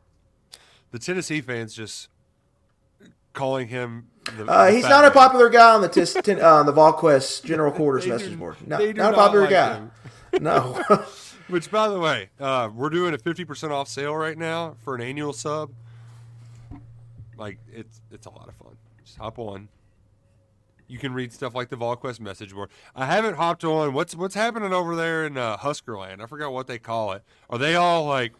[0.92, 2.08] The Tennessee fans just
[3.32, 4.06] calling him.
[4.36, 6.72] The, Uh, the he's not a popular guy on the tis, ten, uh, on the
[6.72, 8.56] VolQuest General Quarters They do- message board.
[8.66, 9.74] No, do not a popular like guy.
[9.74, 9.90] him.
[10.40, 10.82] No.
[11.48, 14.94] Which, by the way, uh, we're doing a fifty percent off sale right now for
[14.94, 15.70] an annual sub.
[17.36, 18.76] Like it's it's a lot of fun.
[19.04, 19.68] Just hop on.
[20.88, 22.68] You can read stuff like the VolQuest message board.
[22.94, 23.92] I haven't hopped on.
[23.92, 26.22] What's what's happening over there in uh, Huskerland?
[26.22, 27.22] I forgot what they call it.
[27.50, 28.32] Are they all like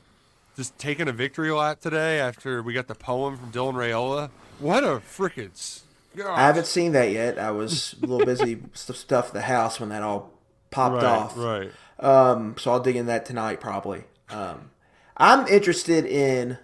[0.57, 4.31] just taking a victory lap today after we got the poem from Dylan Raiola?
[4.59, 5.81] What a freaking!
[6.27, 7.39] I haven't seen that yet.
[7.39, 10.31] I was a little busy stuff the house when that all
[10.71, 11.37] popped right, off.
[11.37, 11.71] right.
[11.99, 14.05] Um, so I'll dig in that tonight probably.
[14.29, 14.71] Um,
[15.17, 16.59] I'm interested in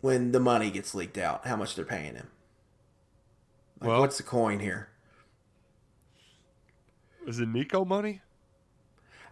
[0.00, 2.28] when the money gets leaked out, how much they're paying him.
[3.80, 4.88] Like, Well- what's the coin here?
[7.26, 8.20] Is it Nico money?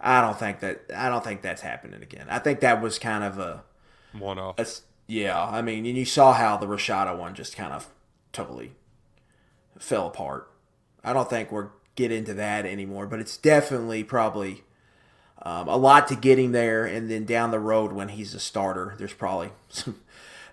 [0.01, 0.83] I don't think that.
[0.95, 2.27] I don't think that's happening again.
[2.29, 3.63] I think that was kind of a.
[4.19, 4.55] One off.
[5.07, 7.89] yeah, I mean, and you saw how the Rashada one just kind of
[8.33, 8.73] totally
[9.79, 10.51] fell apart.
[11.03, 14.65] I don't think we're get into that anymore, but it's definitely probably
[15.43, 18.41] um, a lot to get him there, and then down the road when he's a
[18.41, 20.01] starter, there's probably some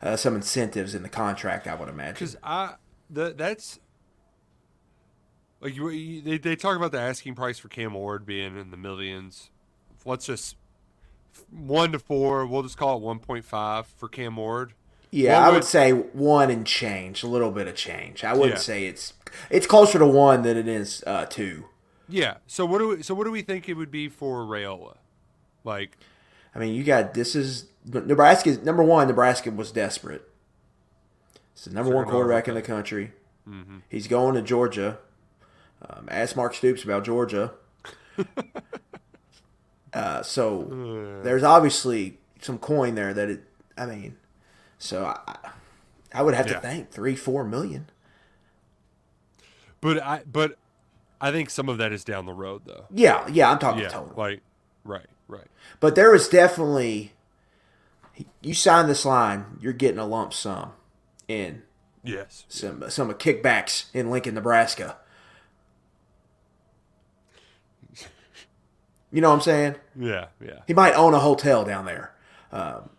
[0.01, 1.67] uh, some incentives in the contract.
[1.67, 2.13] I would imagine.
[2.15, 2.75] Because I
[3.09, 3.79] the that's
[5.59, 8.71] like you, you- they they talk about the asking price for Cam Ward being in
[8.71, 9.49] the millions.
[10.05, 10.55] Let's just
[11.49, 12.45] one to four.
[12.45, 14.73] We'll just call it one point five for Cam Ward.
[15.11, 18.23] Yeah, What I would- would say one and change, a little bit of change.
[18.23, 18.57] I wouldn't Yeah.
[18.61, 19.13] say it's
[19.49, 21.65] it's closer to one than it is uh, two.
[22.07, 22.37] Yeah.
[22.47, 24.97] So what do we, so what do we think it would be for Raiola?
[25.63, 25.97] Like
[26.55, 28.57] I mean, you got this is Nebraska.
[28.63, 30.27] Number one, Nebraska was desperate.
[31.53, 33.13] It's the number one quarterback in the country.
[33.47, 33.77] Mm-hmm.
[33.89, 34.99] He's going to Georgia.
[35.89, 37.53] Um, ask Mark Stoops about Georgia.
[39.93, 43.43] uh, so there's obviously some coin there that it.
[43.77, 44.17] I mean,
[44.77, 45.37] so I,
[46.13, 46.53] I would have Yeah.
[46.55, 47.87] to think three, four million.
[49.79, 50.57] But I but
[51.19, 52.85] I think some of that is down the road though.
[52.91, 53.89] Yeah, yeah, I'm talking Yeah.
[53.89, 54.13] total.
[54.15, 54.41] Like
[54.83, 55.47] right, right.
[55.79, 57.13] But there is definitely
[58.41, 60.73] you sign this line, you're getting a lump sum
[61.27, 61.63] in
[62.03, 62.45] Yes.
[62.49, 64.97] some some kickbacks in Lincoln, Nebraska.
[69.11, 69.75] You know what I'm saying?
[69.99, 70.59] Yeah, yeah.
[70.67, 72.13] He might own a hotel down there.
[72.51, 72.89] Um,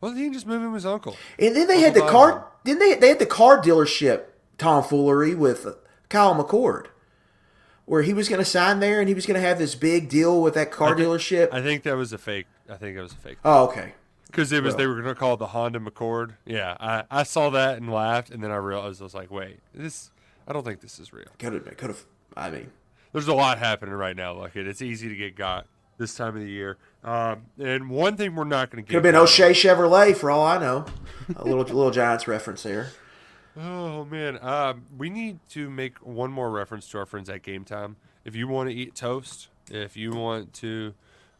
[0.00, 1.16] well, he can just move in with his uncle.
[1.38, 2.46] And then they Uncle had the car.
[2.64, 4.24] Then they they had the car dealership
[4.58, 5.66] tomfoolery with
[6.08, 6.86] Kyle McCord,
[7.84, 10.08] where he was going to sign there and he was going to have this big
[10.08, 11.48] deal with that car I think, dealership.
[11.52, 12.46] I think that was a fake.
[12.68, 13.38] I think that was a fake.
[13.44, 13.94] Oh, okay.
[14.26, 16.34] Because it was well, they were going to call it the Honda McCord.
[16.44, 19.60] Yeah, I, I saw that and laughed, and then I realized I was like, wait,
[19.74, 20.10] this.
[20.46, 21.28] I don't think this is real.
[21.38, 21.76] Could have.
[21.76, 22.04] Could have.
[22.36, 22.70] I mean,
[23.12, 24.34] there's a lot happening right now.
[24.34, 25.66] Like it, it's easy to get got
[25.98, 26.78] this time of the year.
[27.04, 30.30] Um, and one thing we're not going to get could have been O'Shea Chevrolet for
[30.30, 30.86] all I know.
[31.36, 32.90] a little little Giants reference there.
[33.56, 37.64] Oh man, um, we need to make one more reference to our friends at Game
[37.64, 37.96] Time.
[38.24, 40.94] If you want to eat toast, if you want to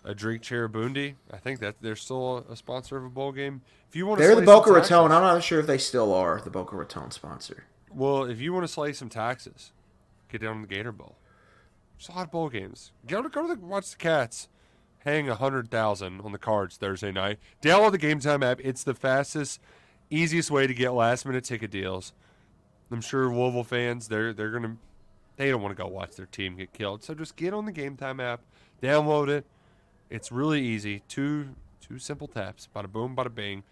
[0.05, 3.63] uh, drink Cheribundi, I think that they're still a sponsor of a bowl game.
[3.89, 5.13] If you want, they're the Boca Raton.
[5.13, 7.65] I'm not sure if they still are the Boca Raton sponsor.
[7.93, 9.73] Well, if you want to slay some taxes,
[10.29, 11.17] get down to the Gator Bowl.
[11.99, 12.93] There's a lot of bowl games.
[13.07, 14.49] Go to go to the, watch the Cats
[15.05, 17.39] hang a hundred thousand on the cards Thursday night.
[17.63, 18.61] Download the Game Time app.
[18.63, 19.61] It's the fastest,
[20.11, 22.13] easiest way to get last minute ticket deals.
[22.91, 24.77] I'm sure Louisville fans they're they're gonna
[25.37, 27.03] they don't want to go watch their team get killed.
[27.03, 28.43] So just get on the Game Time app,
[28.81, 29.45] download it.
[30.09, 31.03] It's really easy.
[31.09, 32.69] Two two simple taps.
[32.75, 33.65] Bada boom, bada bing.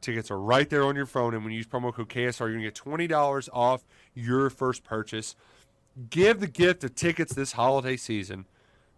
[0.00, 2.52] Tickets are right there on your phone, and when you use promo code KSR, you're
[2.54, 5.36] gonna get twenty dollars off your first purchase.
[6.10, 8.46] Give the gift of tickets this holiday season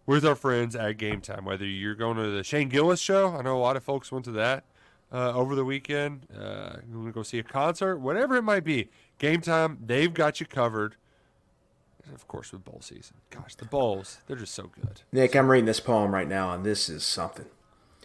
[0.07, 1.45] with our friends at Game Time.
[1.45, 4.25] Whether you're going to the Shane Gillis show, I know a lot of folks went
[4.25, 4.63] to that
[5.11, 6.25] uh, over the weekend.
[6.35, 8.89] Uh, you want to go see a concert, whatever it might be.
[9.19, 10.95] Game Time, they've got you covered.
[12.05, 13.17] And of course, with bowl season.
[13.29, 15.01] Gosh, the bowls, they're just so good.
[15.11, 17.45] Nick, I'm reading this poem right now, and this is something.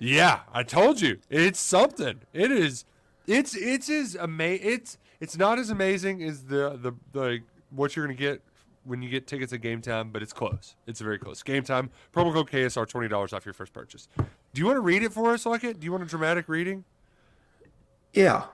[0.01, 2.21] Yeah, I told you, it's something.
[2.33, 2.85] It is.
[3.27, 7.41] It's it's as ama- It's it's not as amazing as the the the
[7.71, 8.43] what you're gonna get
[8.85, 10.75] when you get tickets at Game Time, but it's close.
[10.87, 11.43] It's very close.
[11.43, 14.09] Game Time, promo code KSR, twenty dollars off your first purchase.
[14.17, 15.81] Do you want to read it for us, like it?
[15.81, 16.85] Do you want a dramatic reading?
[18.13, 18.45] Yeah.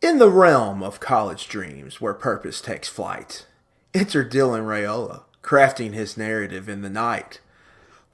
[0.00, 3.46] In the realm of college dreams, where purpose takes flight,
[3.92, 7.40] enter Dylan Raiola, crafting his narrative in the night.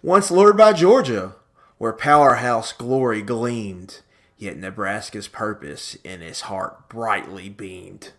[0.03, 1.35] Once lured by Georgia,
[1.79, 4.01] where powerhouse glory gleamed,
[4.37, 8.12] yet Nebraska's purpose in his heart brightly beamed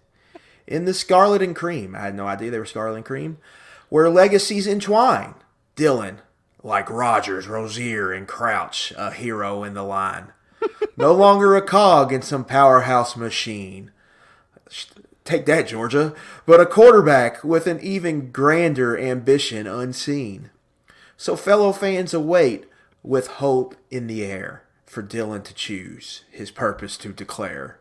[0.71, 1.95] in the Scarlet and Cream.
[1.95, 3.37] I had no idea they were Scarlet and Cream,
[3.89, 5.35] where legacies entwine.
[5.75, 6.17] Dylan,
[6.63, 10.31] like Rodgers, Rozier, and Crouch, a hero in the line.
[10.97, 13.91] no longer a cog in some powerhouse machine.
[15.23, 16.13] Take that, Georgia.
[16.45, 20.49] But a quarterback with an even grander ambition unseen.
[21.17, 22.65] So, fellow fans await
[23.03, 27.80] with hope in the air for Dylan to choose, his purpose to declare.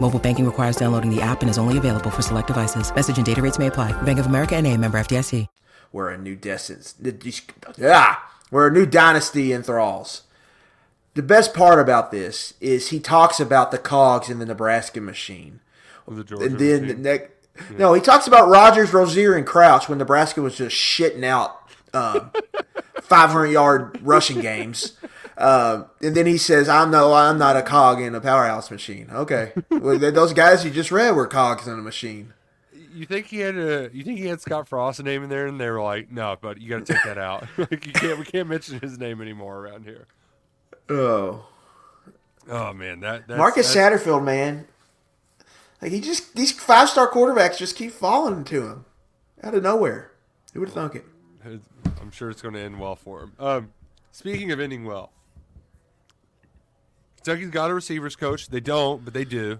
[0.00, 2.94] Mobile banking requires downloading the app and is only available for select devices.
[2.94, 3.92] Message and data rates may apply.
[4.02, 5.46] Bank of America and a member FDIC.
[5.92, 7.32] We're a new destiny.
[7.84, 10.22] Ah, we're a new dynasty enthralls.
[11.14, 15.60] The best part about this is he talks about the cogs in the Nebraska machine.
[16.06, 17.30] The and then the next,
[17.70, 17.78] yeah.
[17.78, 21.60] no, he talks about Rodgers, Rozier, and Crouch when Nebraska was just shitting out
[21.94, 22.30] um,
[23.02, 24.92] 500 yard rushing games.
[25.40, 29.08] Uh, and then he says, "I'm no, I'm not a cog in a powerhouse machine."
[29.10, 32.34] Okay, well, those guys you just read were cogs in a machine.
[32.92, 33.88] You think he had a?
[33.90, 36.60] You think he had Scott Frost's name in there, and they were like, "No, but
[36.60, 37.46] you got to take that out.
[37.56, 40.06] like you can't, we can't mention his name anymore around here."
[40.90, 41.46] Oh,
[42.50, 44.04] oh man, that that's, Marcus that's...
[44.04, 44.68] Satterfield, man,
[45.80, 48.84] like he just these five star quarterbacks just keep falling to him
[49.42, 50.12] out of nowhere.
[50.52, 51.06] Who would have thunk it?
[51.98, 53.32] I'm sure it's going to end well for him.
[53.38, 53.72] Um,
[54.12, 55.12] speaking of ending well,
[57.22, 58.48] Kentucky's got a receivers coach.
[58.48, 59.58] They don't, but they do.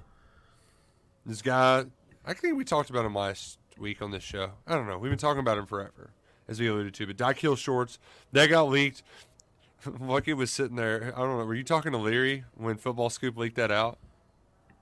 [1.26, 1.84] This guy,
[2.24, 4.52] I think we talked about him last week on this show.
[4.66, 4.98] I don't know.
[4.98, 6.10] We've been talking about him forever,
[6.48, 7.06] as we alluded to.
[7.06, 7.98] But Daikiel Shorts,
[8.32, 9.02] that got leaked.
[10.00, 11.12] Lucky was sitting there.
[11.14, 11.44] I don't know.
[11.44, 13.98] Were you talking to Leary when Football Scoop leaked that out?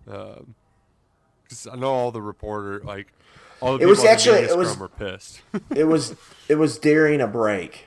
[0.05, 0.47] Because
[1.67, 3.13] um, I know all the reporter, like,
[3.61, 5.43] all the it was actually it was were pissed.
[5.75, 6.15] it was
[6.49, 7.87] it was during a break.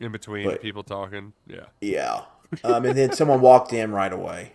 [0.00, 1.66] In between but, people talking, yeah.
[1.80, 2.22] Yeah
[2.64, 4.52] um, and then someone walked in right away.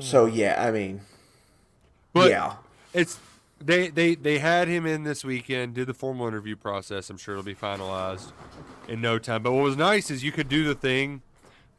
[0.00, 1.02] So yeah, I mean,
[2.14, 2.54] but yeah,
[2.94, 3.18] it's
[3.60, 7.10] they they they had him in this weekend, did the formal interview process.
[7.10, 8.32] I'm sure it'll be finalized
[8.88, 9.42] in no time.
[9.42, 11.20] But what was nice is you could do the thing.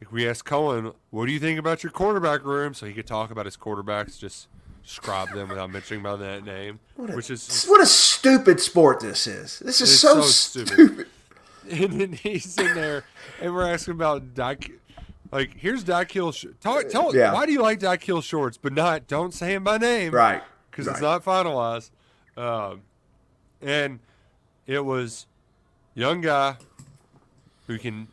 [0.00, 3.06] Like we asked Coen, "What do you think about your quarterback room?" So he could
[3.06, 4.46] talk about his quarterbacks, just
[4.84, 9.00] describe them without mentioning by that name, What a, which is what a stupid sport
[9.00, 9.58] this is.
[9.58, 10.72] This is so, so stupid.
[10.72, 11.06] stupid.
[11.70, 13.04] and then he's in there,
[13.40, 14.72] and we're asking about Dyke.
[15.30, 16.32] Like, here's Daikiel.
[16.34, 17.32] Sh- talk, tell Yeah.
[17.34, 20.42] why do you like Daikiel shorts, but not don't say him by name, Right.
[20.70, 20.92] Because right.
[20.94, 21.90] it's not finalized.
[22.36, 22.82] Um,
[23.60, 23.98] and
[24.66, 25.26] it was
[25.94, 26.56] young guy
[27.66, 28.08] who can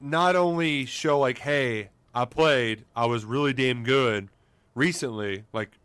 [0.00, 4.28] not only show like, hey, I played, I was really damn good
[4.74, 5.44] recently.
[5.52, 5.78] Like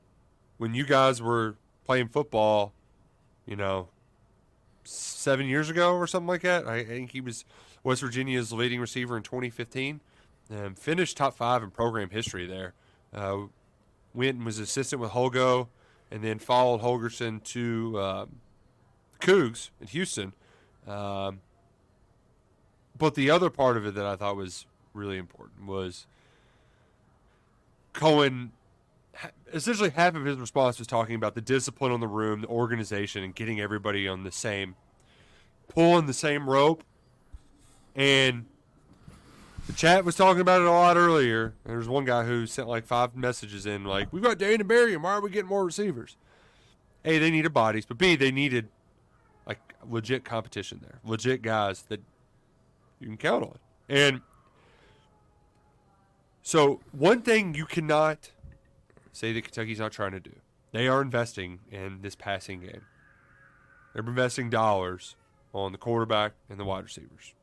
[0.57, 1.55] when you guys were
[1.86, 2.73] playing football,
[3.45, 3.89] you know,
[4.86, 6.68] seven years ago or something like that.
[6.68, 7.46] I think he was
[7.84, 10.00] West Virginia's leading receiver in 2015.
[10.52, 12.74] Um, finished top five in program history there.
[13.14, 13.48] Uh,
[14.14, 15.68] went and was assistant with Holgo,
[16.12, 18.36] and then followed Holgorsen to um,
[19.20, 20.34] Cougs in Houston.
[20.88, 21.42] Um,
[22.98, 26.06] but the other part of it that I thought was really important was
[27.94, 28.50] Coen.
[29.53, 33.24] Essentially, half of his response was talking about the discipline on the room, the organization,
[33.24, 34.76] and getting everybody on the same,
[35.70, 36.84] pulling the same rope.
[37.95, 38.45] And
[39.68, 41.53] the chat was talking about it a lot earlier.
[41.66, 44.68] There was one guy who sent like five messages in, like, "We've got Dane and
[44.68, 46.18] Barry, and why are we getting more receivers?"
[47.05, 48.68] A, they needed bodies, but B, they needed
[49.45, 52.01] like legit competition there, legit guys that
[52.99, 53.57] you can count on.
[53.88, 54.22] And
[56.41, 58.32] so, one thing you cannot
[59.16, 60.36] say that Kentucky's not trying to do,
[60.72, 62.82] they are investing in this passing game.
[63.93, 65.16] They're investing dollars
[65.53, 67.34] on the quarterback and the wide receivers.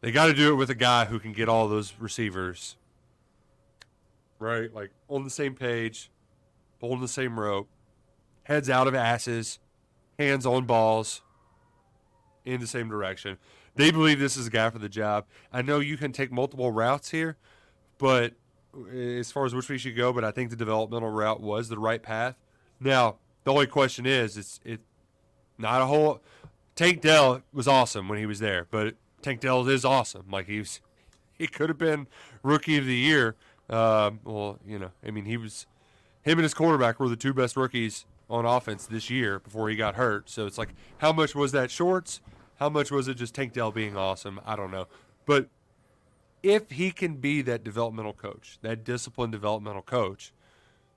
[0.00, 2.76] They got to do it with a guy who can get all those receivers
[4.38, 6.10] right, like on the same page,
[6.80, 7.68] pulling the same rope,
[8.44, 9.58] heads out of asses,
[10.18, 11.22] hands on balls
[12.44, 13.38] in the same direction.
[13.74, 15.26] They believe this is a guy for the job.
[15.52, 17.36] I know you can take multiple routes here,
[17.98, 18.34] but
[18.92, 21.78] as far as which we should go, but I think the developmental route was the
[21.78, 22.36] right path.
[22.80, 24.80] Now, the only question is, it's it
[25.58, 26.20] not a whole.
[26.74, 30.26] Tank Dell was awesome when he was there, but Tank Dell is awesome.
[30.30, 30.80] Like he's
[31.32, 32.06] he could have been
[32.42, 33.36] rookie of the year.
[33.68, 35.66] Um, well, you know, I mean, he was
[36.22, 39.76] him and his quarterback were the two best rookies on offense this year before he
[39.76, 40.28] got hurt.
[40.28, 42.20] So it's like, how much was that shorts?
[42.58, 44.40] How much was it just Tank Dell being awesome?
[44.44, 44.88] I don't know.
[45.24, 45.48] But
[46.46, 50.32] if he can be that developmental coach, that disciplined developmental coach,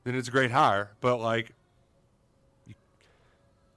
[0.03, 0.91] then it's a great hire.
[1.01, 1.53] But like,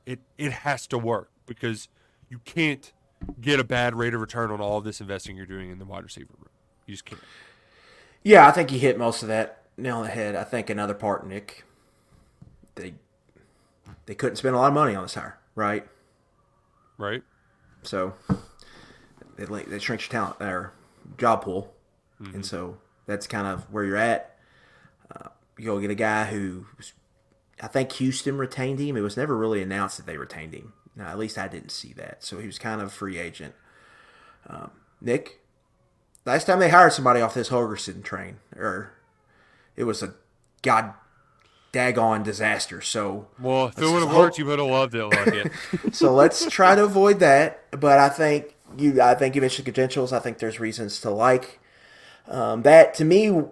[0.05, 1.89] it it has to work because
[2.29, 2.93] you can't
[3.41, 5.87] get a bad rate of return on all of this investing you're doing in the
[5.87, 6.51] wide receiver room.
[6.87, 7.23] You just can't.
[8.23, 10.37] Yeah, I think you hit most of that nail on the head.
[10.37, 11.65] I think another part, Nick,
[12.75, 12.95] they
[14.05, 15.89] they couldn't spend a lot of money on this hire, right?
[16.99, 17.23] Right?
[17.83, 18.13] So
[19.37, 20.75] they they shrink your talent or
[21.19, 21.73] job pool,
[22.35, 24.37] and so that's kind of where you're at.
[25.15, 25.29] Uh,
[25.59, 26.93] you'll get a guy who was,
[27.61, 28.97] I think Houston retained him.
[28.97, 30.73] It was never really announced that they retained him.
[30.95, 32.23] Now, at least I didn't see that.
[32.23, 33.55] So he was kind of a free agent.
[34.47, 35.41] Um, Nick,
[36.25, 38.93] last time they hired somebody off this Holgorsen train, or
[39.77, 40.15] it was a
[40.63, 40.95] god
[41.73, 42.81] daggone disaster.
[42.81, 45.51] So Well, if it would have worked, you would have loved it, Lucky.
[45.93, 47.65] so let's try to avoid that.
[47.71, 50.13] But I think you, I think you mentioned credentials.
[50.13, 51.61] I think there's reasons to like
[52.29, 52.95] um, that.
[52.95, 53.43] To me,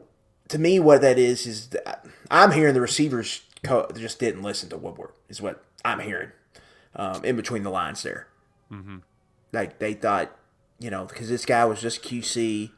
[0.49, 4.69] to me, what that is is that I'm hearing the receivers co- just didn't listen
[4.71, 5.13] to Woodward.
[5.29, 6.31] Is what I'm hearing
[6.97, 8.29] um, in between the lines there.
[8.73, 8.99] Mm-hmm.
[9.53, 10.37] Like they thought,
[10.79, 12.71] you know, because this guy was just QC.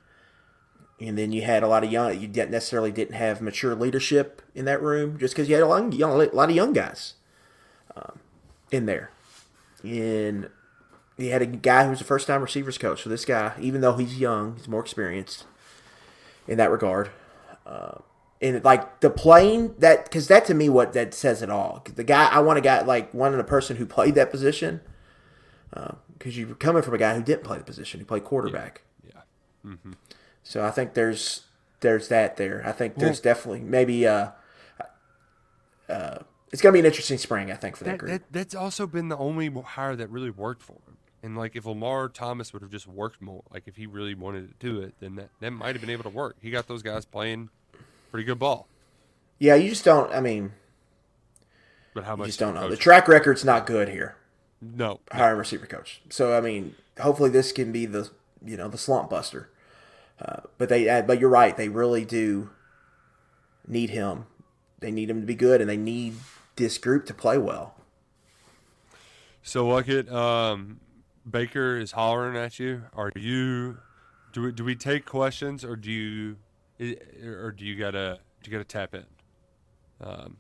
[1.01, 2.21] And then you had a lot of young.
[2.21, 5.67] You didn't necessarily didn't have mature leadership in that room, just because you had a
[5.67, 7.15] lot, young, a lot of young guys
[7.97, 8.21] um,
[8.71, 9.11] in there
[9.83, 10.49] and
[11.23, 13.03] he had a guy who was a first time receivers coach.
[13.03, 15.45] So this guy, even though he's young, he's more experienced
[16.47, 17.11] in that regard.
[17.67, 17.99] Uh,
[18.41, 21.85] and like the playing that, because that to me, what that says it all.
[21.95, 24.81] The guy I want a guy like wanting a person who played that position,
[26.19, 28.83] because you're coming from a guy who didn't play the position, who played quarterback.
[29.07, 29.75] yeah.
[30.43, 31.43] So I think there's
[31.81, 32.63] there's that there.
[32.67, 34.31] I think there's definitely maybe uh,
[35.89, 36.19] uh,
[36.51, 37.51] it's gonna be an interesting spring.
[37.53, 38.11] I think for that, That, group.
[38.11, 40.97] that, that's also been the only hire that really worked for him.
[41.23, 44.49] And like, if Lamar Thomas would have just worked more, like if he really wanted
[44.49, 46.37] to do it, then that, that might have been able to work.
[46.43, 47.49] He got those guys playing
[48.11, 48.67] pretty good ball.
[49.39, 50.13] yeah, you just don't.
[50.13, 50.53] I mean,
[51.95, 52.27] But how you much?
[52.29, 52.69] just don't know.
[52.69, 54.17] The track record's not good here.
[54.61, 56.01] no, hiring receiver coach.
[56.11, 58.11] So I mean, hopefully this can be the
[58.45, 59.49] you know the slump buster.
[60.21, 62.51] Uh, but they uh, but you're right, they really do
[63.67, 64.27] need him
[64.81, 66.17] they need him to be good, and they need
[66.57, 67.77] this group to play well.
[69.45, 70.81] So look at um,
[71.29, 72.83] Baker is hollering at you.
[72.95, 73.79] Are you?
[74.33, 76.37] Do we do we take questions or do you,
[77.25, 79.05] or do you gotta do you gotta tap in?
[80.01, 80.37] Um,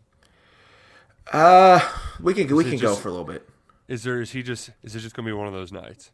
[1.32, 1.80] Uh,
[2.20, 3.48] we can we can go for a little bit.
[3.86, 6.10] is there is he just is it just gonna be one of those nights?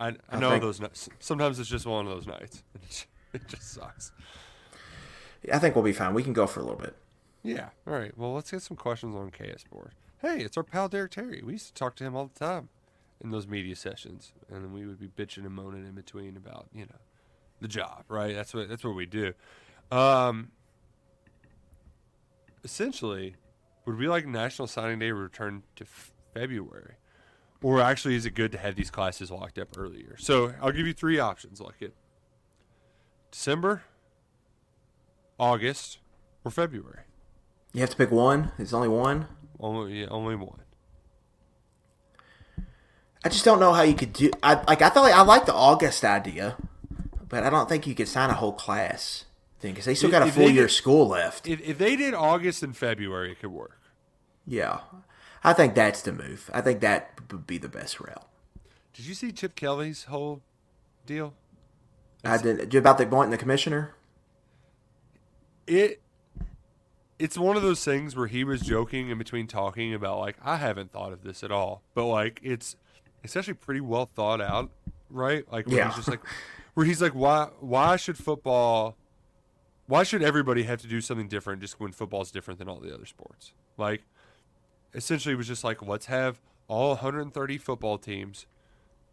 [0.00, 1.08] I, I know think- those nights.
[1.20, 2.62] Sometimes it's just one of those nights.
[3.34, 4.10] It just sucks.
[5.52, 6.14] I think we'll be fine.
[6.14, 6.96] We can go for a little bit.
[7.42, 7.68] Yeah.
[7.86, 8.16] All right.
[8.16, 9.92] Well, let's get some questions on KS Board.
[10.22, 11.42] Hey, it's our pal Derek Terry.
[11.44, 12.70] We used to talk to him all the time
[13.22, 16.68] in those media sessions, and then we would be bitching and moaning in between about
[16.72, 16.98] you know
[17.60, 18.04] the job.
[18.08, 18.34] Right.
[18.34, 19.32] That's what that's what we do.
[19.90, 20.50] Um.
[22.64, 23.36] Essentially,
[23.86, 26.96] would we like National Signing Day return to f- February,
[27.62, 30.16] or actually is it good to have these classes locked up earlier?
[30.18, 31.60] So I'll give you three options.
[31.60, 31.94] Like it.
[33.30, 33.84] December,
[35.38, 35.98] August,
[36.44, 37.02] or February.
[37.72, 38.50] You have to pick one.
[38.58, 39.28] It's only one.
[39.60, 40.60] Only, yeah, only one.
[43.24, 44.30] I just don't know how you could do.
[44.42, 44.80] I like.
[44.82, 46.56] I thought like, I like the August idea,
[47.28, 49.24] but I don't think you could sign a whole class
[49.60, 51.46] thing because they still If- got a full year of school left.
[51.48, 53.80] If, if they did August and February, it could work.
[54.46, 54.80] Yeah,
[55.42, 56.48] I think that's the move.
[56.54, 58.26] I think that would be the best route.
[58.94, 60.42] Did you see Chip Kelly's whole
[61.04, 61.34] deal?
[62.24, 63.94] I did about the appointing the commissioner.
[65.66, 66.00] It
[67.18, 70.56] it's one of those things where he was joking in between talking about like I
[70.56, 72.76] haven't thought of this at all, but like it's
[73.22, 74.70] it's actually pretty well thought out,
[75.10, 75.50] right?
[75.52, 75.86] Like where Yeah.
[75.88, 76.20] he's just like
[76.74, 78.96] where he's like why why should football
[79.86, 82.92] why should everybody have to do something different just when football's different than all the
[82.94, 83.52] other sports?
[83.76, 84.02] Like
[84.94, 88.46] essentially it was just like let's have all 130 football teams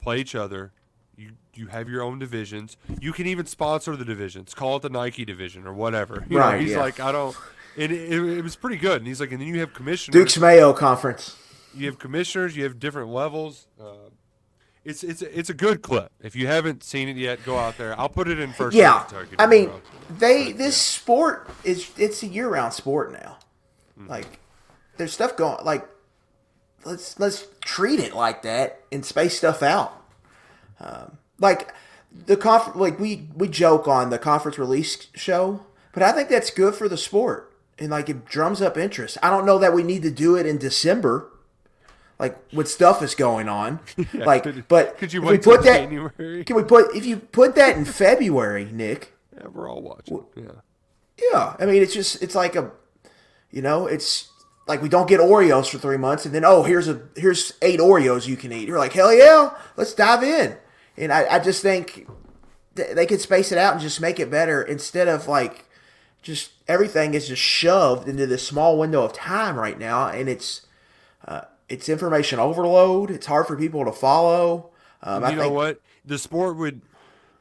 [0.01, 0.71] play each other.
[1.17, 2.75] You you have your own divisions.
[2.99, 4.53] You can even sponsor the divisions.
[4.53, 6.25] Call it the Nike division or whatever.
[6.29, 6.79] You know, Right, he's yeah.
[6.81, 7.35] like I don't.
[7.77, 8.97] And it, it, it was pretty good.
[8.97, 10.13] And he's like, and then you have commissioners.
[10.13, 11.35] Duke's Mayo Conference.
[11.75, 12.55] You have commissioners.
[12.55, 13.67] You have different levels.
[13.79, 14.09] Uh,
[14.83, 16.11] it's it's it's a good clip.
[16.21, 17.99] If you haven't seen it yet, go out there.
[17.99, 18.77] I'll put it in first.
[18.77, 19.05] Yeah,
[19.39, 19.71] I mean,
[20.09, 23.37] they this sport is it's a year round sport now.
[23.97, 24.07] Hmm.
[24.07, 24.39] Like,
[24.97, 25.65] there's stuff going.
[25.65, 25.87] Like,
[26.83, 30.03] let's let's treat it like that and space stuff out.
[30.79, 31.73] Um, like
[32.25, 36.51] the conf like we we joke on the conference release show, but I think that's
[36.51, 39.17] good for the sport and like it drums up interest.
[39.21, 41.29] I don't know that we need to do it in December.
[42.17, 43.79] Like when stuff is going on,
[44.13, 45.81] like, could- but could you we put that?
[45.81, 46.43] January?
[46.45, 49.13] Can we put if you put that in February, Nick?
[49.35, 50.23] yeah, we're all watching.
[50.35, 50.51] Yeah.
[51.31, 52.71] Yeah, I mean it's just it's like a,
[53.51, 54.29] you know, it's
[54.67, 57.79] like we don't get Oreos for three months, and then oh here's a here's eight
[57.79, 58.67] Oreos you can eat.
[58.67, 60.55] You're like hell yeah, let's dive in.
[60.97, 62.07] And I, I just think
[62.77, 65.65] th- they could space it out and just make it better instead of like
[66.21, 70.65] just everything is just shoved into this small window of time right now, and it's
[71.27, 73.11] uh, it's information overload.
[73.11, 74.71] It's hard for people to follow.
[75.01, 75.81] Um, I you know think, what?
[76.05, 76.81] The sport would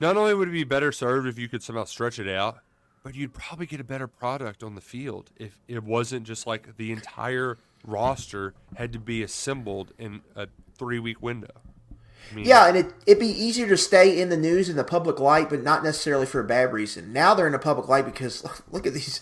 [0.01, 2.59] not only would it be better served if you could somehow stretch it out,
[3.03, 6.77] but you'd probably get a better product on the field if it wasn't just like
[6.77, 11.61] the entire roster had to be assembled in a three week window.
[12.31, 14.85] I mean, Yeah, and it, it'd be easier to stay in the news in the
[14.85, 17.12] public light, but not necessarily for a bad reason.
[17.12, 19.20] Now they're in the public light because look at these,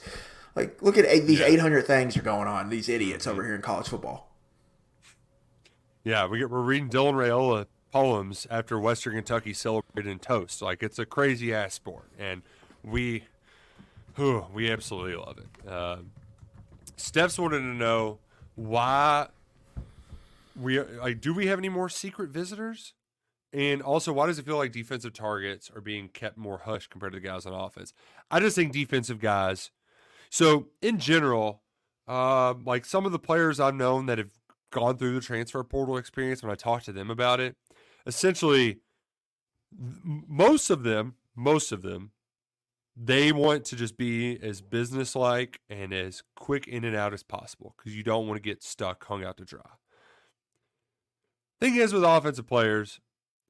[0.55, 2.68] like look at eight, these eight hundred things are going on.
[2.68, 4.32] These idiots over here in college football.
[6.05, 10.61] Yeah, we get, we're reading Dylan Raiola poems after Western Kentucky celebrated in toast.
[10.61, 12.42] Like it's a crazy ass sport, and
[12.82, 13.24] we,
[14.16, 15.68] whew, we absolutely love it.
[15.68, 15.98] Uh,
[16.96, 18.18] Steph's wanted to know
[18.57, 19.28] why
[20.61, 21.20] we like.
[21.20, 22.94] Do we have any more secret visitors?
[23.53, 27.12] And also, why does it feel like defensive targets are being kept more hush compared
[27.12, 27.92] to the guys on offense?
[28.30, 29.70] I just think defensive guys.
[30.30, 31.61] So in general,
[32.09, 34.30] uh, like some of the players I've known that have
[34.72, 37.56] gone through the transfer portal experience when I talked to them about it,
[38.06, 38.80] essentially
[39.78, 42.10] most of them, most of them,
[42.94, 47.74] they want to just be as businesslike and as quick in and out as possible
[47.76, 49.60] because you don't want to get stuck, hung out to dry.
[51.60, 53.00] Thing is with offensive players,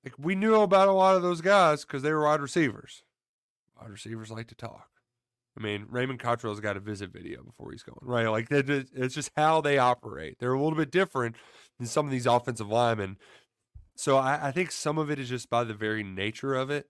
[0.04, 3.02] like we knew about a lot of those guys because they were wide receivers.
[3.80, 4.91] Wide receivers like to talk.
[5.58, 8.26] I mean, Raymond Cottrell's got a visit video before he's going, right?
[8.26, 10.38] Like it's just how they operate.
[10.38, 11.36] They're a little bit different
[11.78, 13.18] than some of these offensive linemen.
[13.94, 16.86] So I, I think some of it is just by the very nature of it,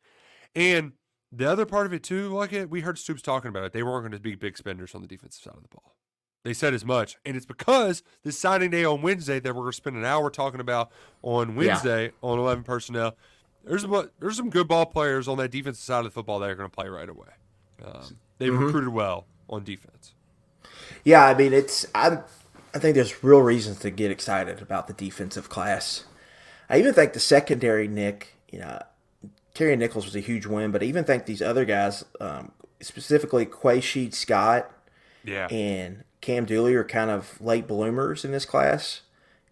[0.54, 0.92] and
[1.32, 2.28] the other part of it too.
[2.28, 3.72] Like it, we heard Stoops talking about it.
[3.72, 5.96] They weren't going to be big spenders on the defensive side of the ball.
[6.44, 9.72] They said as much, and it's because this signing day on Wednesday that we're going
[9.72, 10.90] to spend an hour talking about
[11.22, 13.16] on Wednesday on eleven personnel.
[13.64, 13.84] There's
[14.20, 16.68] there's some good ball players on that defensive side of the football that are going
[16.68, 17.28] to play right away.
[17.84, 20.12] Um, they've recruited well on defense.
[21.04, 22.18] Yeah, I mean it's I
[22.74, 26.04] I think there's real reasons to get excited about the defensive class.
[26.70, 28.80] I even think the secondary, Nick, you know,
[29.54, 33.44] Terhyon Nichols was a huge win, but I even think these other guys, um, specifically
[33.46, 33.80] Quay
[34.10, 34.70] Scott
[35.22, 35.48] Yeah.
[35.48, 39.02] and Cam Dooley, are kind of late bloomers in this class.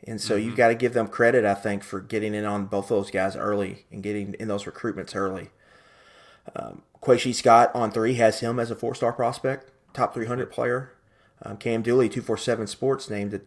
[0.07, 0.47] And so Mm-hmm.
[0.47, 3.36] you've got to give them credit, I think, for getting in on both those guys
[3.36, 5.51] early and getting in those recruitments early.
[6.57, 10.92] Um, Quay Scott on three has him as a four star prospect, top 300 player.
[11.42, 13.40] Um, Cam Dooley, 247 Sports, named a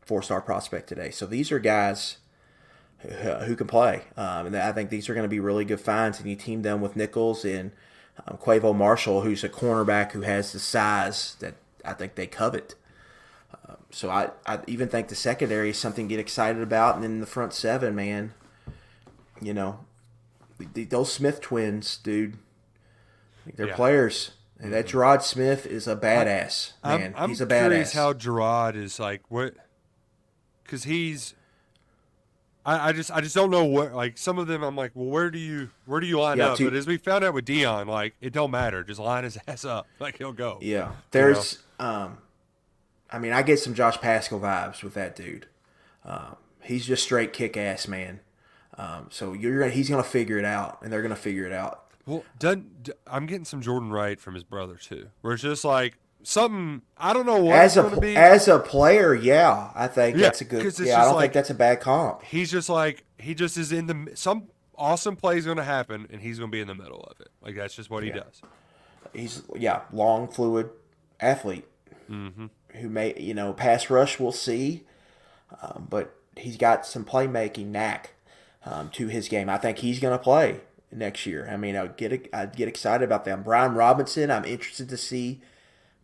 [0.00, 1.10] four star prospect today.
[1.10, 2.16] So these are guys
[2.98, 4.04] who, can play.
[4.16, 6.18] Um, and I think these are going to be really good finds.
[6.18, 7.72] And you team them with Nichols and
[8.26, 12.74] um, Quavo Marshall, who's a cornerback who has the size that I think they covet.
[13.68, 16.94] Um, so I, I even think the secondary is something to get excited about.
[16.94, 18.32] And then the front seven, man,
[19.40, 19.80] you know,
[20.74, 22.38] th- those Smith twins, dude,
[23.54, 23.76] they're Yeah.
[23.76, 24.32] players.
[24.58, 27.14] And that Gerard Smith is a badass, I'm, man.
[27.16, 27.94] I'm He's a curious badass.
[27.94, 29.54] how Gerard is like what,
[30.64, 31.34] because he's.
[32.64, 35.06] I, I just I just don't know what like some of them I'm like well
[35.06, 37.32] where do you where do you line Yeah, up to- but as we found out
[37.34, 40.92] with Dion like it don't matter just line his ass up like he'll go Yeah,
[41.12, 41.62] there's.
[41.78, 42.18] Um,
[43.10, 45.46] I mean, I get some Josh Paschal vibes with that dude.
[46.04, 48.18] Um, he's just straight kick ass man.
[48.78, 51.84] Um, so you're gonna, he's gonna figure it out, and they're gonna figure it out.
[52.06, 52.24] Well,
[53.06, 57.12] I'm getting some Jordan Wright from his brother too, where it's just like something I
[57.12, 58.16] don't know what As a be.
[58.16, 60.78] as a player, yeah, I think Yeah, that's a good.
[60.78, 62.22] Yeah, I don't like- think that's a bad comp.
[62.22, 64.44] he's just like he just is in the some
[64.78, 67.20] awesome play is going to happen, and he's going to be in the middle of
[67.20, 67.28] it.
[67.42, 68.40] Like that's just what he does.
[69.12, 70.70] He's yeah, long, fluid
[71.20, 71.64] athlete
[72.10, 72.46] Mm-hmm.
[72.76, 74.20] who may you know pass rush.
[74.20, 74.84] We'll see,
[75.60, 78.12] um, but he's got some playmaking knack
[78.64, 79.48] um, to his game.
[79.48, 80.60] I think he's going to play
[80.96, 81.48] next year.
[81.50, 83.42] I mean, I get I get excited about them.
[83.42, 84.30] Brian Robinson.
[84.30, 85.40] I'm interested to see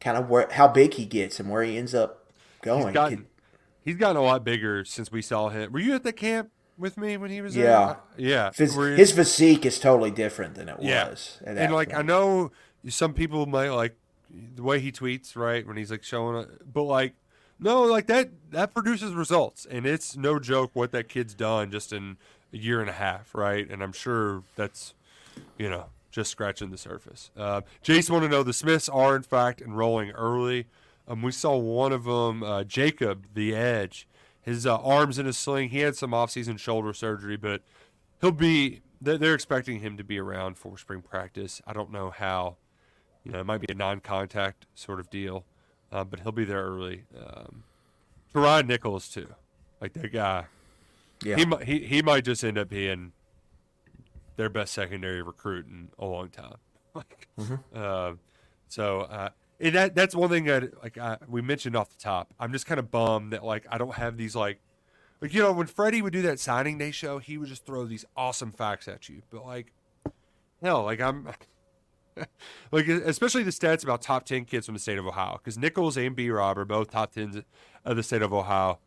[0.00, 2.30] kind of where how big he gets and where he ends up
[2.62, 2.86] going.
[2.86, 3.26] He's gotten Could-
[3.84, 5.72] he's gotten a lot bigger since we saw him.
[5.72, 7.64] Were you at the camp with me when he was there?
[7.64, 7.96] Yeah.
[8.16, 8.50] yeah.
[8.50, 11.08] Phys- Were his physique is totally different than it yeah.
[11.08, 11.40] was.
[11.44, 12.52] and like I know
[12.88, 13.96] some people might like
[14.54, 15.66] the way he tweets, right?
[15.66, 17.14] When he's like showing but like
[17.58, 21.92] no, like that that produces results, and it's no joke what that kid's done just
[21.92, 22.16] in
[22.52, 23.68] a year and a half, right?
[23.68, 24.94] And I'm sure that's
[25.58, 27.30] you know just scratching the surface.
[27.36, 30.66] Uh, Jason want to know the Smiths are in fact enrolling early.
[31.08, 34.06] Um, we saw one of them, uh, Jacob, the edge.
[34.40, 35.70] His uh, arms in a sling.
[35.70, 37.62] He had some off-season shoulder surgery, but
[38.20, 38.82] he'll be.
[39.00, 41.60] They're expecting him to be around for spring practice.
[41.66, 42.56] I don't know how.
[43.24, 45.44] You know, it might be a non-contact sort of deal,
[45.92, 47.04] uh, but he'll be there early.
[47.16, 47.62] Um,
[48.32, 49.28] Ryan Nichols too,
[49.80, 50.46] like that guy.
[51.22, 51.36] Yeah.
[51.36, 53.12] He might he, he might just end up being
[54.36, 56.56] their best secondary recruit in a long time.
[56.94, 57.28] like,
[57.74, 58.12] uh,
[58.68, 62.32] so uh, and that that's one thing that like I, we mentioned off the top.
[62.38, 64.60] I'm just kind of bummed that like I don't have these like
[65.20, 67.84] like you know when Freddie would do that signing day show, he would just throw
[67.84, 69.22] these awesome facts at you.
[69.30, 69.72] But like
[70.62, 71.28] hell, like I'm.
[72.72, 75.96] like especially the stats about top 10 kids from the state of ohio because nichols
[75.96, 77.42] and b rob are both top 10s
[77.86, 78.78] of the state of ohio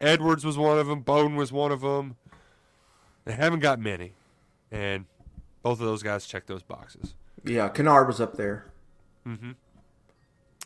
[0.00, 1.00] edwards was one of them.
[1.00, 2.16] Bone was one of them.
[3.24, 4.14] They haven't got many.
[4.70, 5.06] And
[5.62, 7.14] both of those guys check those boxes.
[7.44, 8.66] Yeah, Kennard was up there.
[9.26, 9.52] Mm-hmm.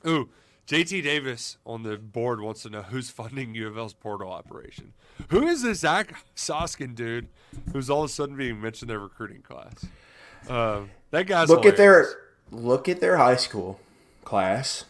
[0.09, 0.28] Ooh
[0.66, 4.93] jt davis on the board wants to know who's funding u of l's portal operation.
[5.28, 7.28] Who is this zach soskin dude
[7.72, 9.85] who's all of a sudden being mentioned in their recruiting class?
[10.49, 12.07] Um, that guy's look at their
[12.51, 13.80] look at their high school
[14.24, 14.85] class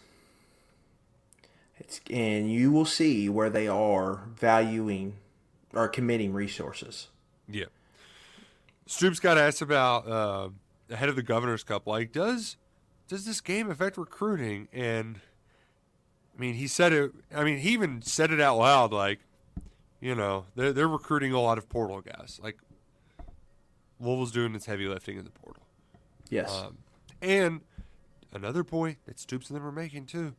[2.11, 5.15] and you will see where they are valuing
[5.75, 7.09] or committing resources
[7.49, 7.67] Yeah.
[8.87, 10.49] Stoops got asked about uh,
[10.91, 12.57] ahead of the Governor's Cup, like, does
[13.09, 14.69] does this game affect recruiting?
[14.73, 15.21] And
[16.37, 17.13] I mean, he said it.
[17.35, 19.21] I mean, he even said it out loud, like,
[20.01, 22.41] you know, they're they're recruiting a lot of portal guys.
[22.43, 22.59] Like,
[24.01, 25.63] Louisville's doing its heavy lifting in the portal.
[26.29, 26.79] yes Um,
[27.21, 27.61] and
[28.33, 30.35] another point that Stoops and them are making too.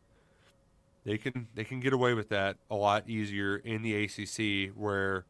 [1.05, 5.25] They can they can get away with that a lot easier in the ACC where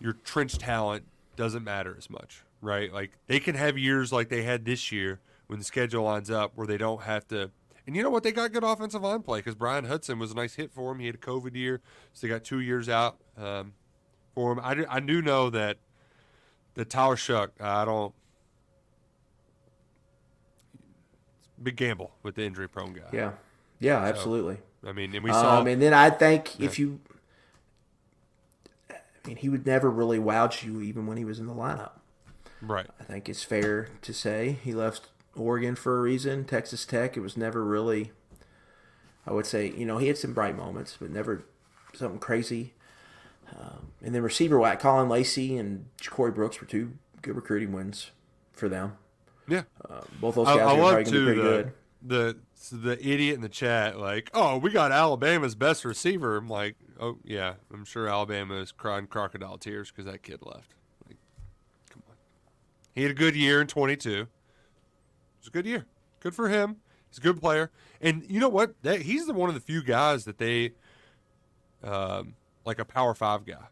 [0.00, 1.04] your trench talent
[1.36, 2.92] doesn't matter as much, right?
[2.92, 6.52] Like they can have years like they had this year when the schedule lines up
[6.56, 7.50] where they don't have to.
[7.86, 8.24] And you know what?
[8.24, 10.98] They got good offensive line play because Brian Hudson was a nice hit for him.
[10.98, 11.80] He had a COVID year,
[12.12, 13.74] so they got two years out um,
[14.34, 14.60] for him.
[14.60, 15.76] I, do- I do know that
[16.74, 18.12] the Tyler Shough, I don't.
[21.62, 23.02] Big gamble with the injury prone guy.
[23.12, 23.32] yeah
[23.78, 25.58] yeah absolutely I mean, and we saw.
[25.58, 27.00] um, and then i think if you
[28.90, 28.94] i
[29.26, 31.98] mean he would never really wowed you even when he was in the lineup
[32.62, 32.86] right.
[33.00, 36.44] I think it's fair to say he left Oregon for a reason.
[36.44, 38.12] Texas Tech, it was never really
[39.26, 41.44] I would say you know he had some bright moments, but never
[41.94, 42.74] something crazy.
[43.56, 48.10] Um, and then receiver whack, Caullin Lacy and Corey Brooks were two good recruiting wins
[48.52, 48.96] for them.
[49.48, 51.72] Yeah, uh, both those guys I are probably going to be pretty the, good.
[52.02, 52.36] the
[52.70, 56.36] the idiot in the chat like, oh, we got Alabama's best receiver.
[56.36, 60.74] I'm like, oh yeah, I'm sure Alabama is crying crocodile tears because that kid left.
[61.06, 61.16] Like,
[61.90, 62.14] come on,
[62.94, 64.10] he had a good year in 22.
[64.10, 64.28] It
[65.40, 65.86] was a good year.
[66.20, 66.76] Good for him.
[67.08, 68.74] He's a good player, and you know what?
[68.82, 70.72] That he's the one of the few guys that they,
[71.84, 72.34] um,
[72.64, 73.66] like a Power Five guy,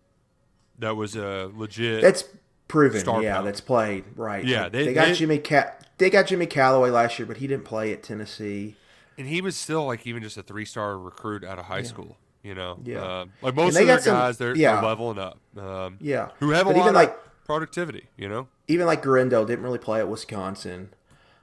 [0.79, 2.01] that was a legit.
[2.01, 2.25] That's
[2.69, 3.01] proven.
[3.23, 3.45] Yeah, power.
[3.45, 4.45] that's played right.
[4.45, 7.47] Yeah, they- they, got they- Jimmy Ca- They got Jimmy Calloway last year, but he
[7.47, 8.77] didn't play at Tennessee.
[9.17, 12.17] and he was still like even just a three star recruit out of high school.
[12.43, 13.21] You know, Yeah.
[13.21, 14.75] Um, like most of their some- guys, they're, yeah.
[14.75, 15.39] they're leveling up.
[15.57, 17.17] Um, Yeah, who have a But lot even of like
[17.47, 18.09] productivity.
[18.19, 20.91] You know, even like Guerendo didn't really play at Wisconsin.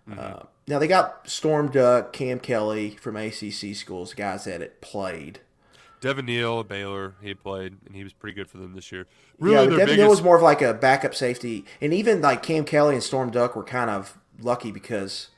[0.10, 0.20] Mm-hmm.
[0.20, 5.40] Uh, now they got Storm Duck, Cam Kelly from ACC schools, guys that had played.
[6.02, 9.08] Devin Neal Baylor, he played and he was pretty good for them this year.
[9.40, 12.44] Really, yeah, Devin biggest, Neal was more of like a backup safety, and even like
[12.44, 15.30] Cam Kelly and Storm Duck were kind of lucky because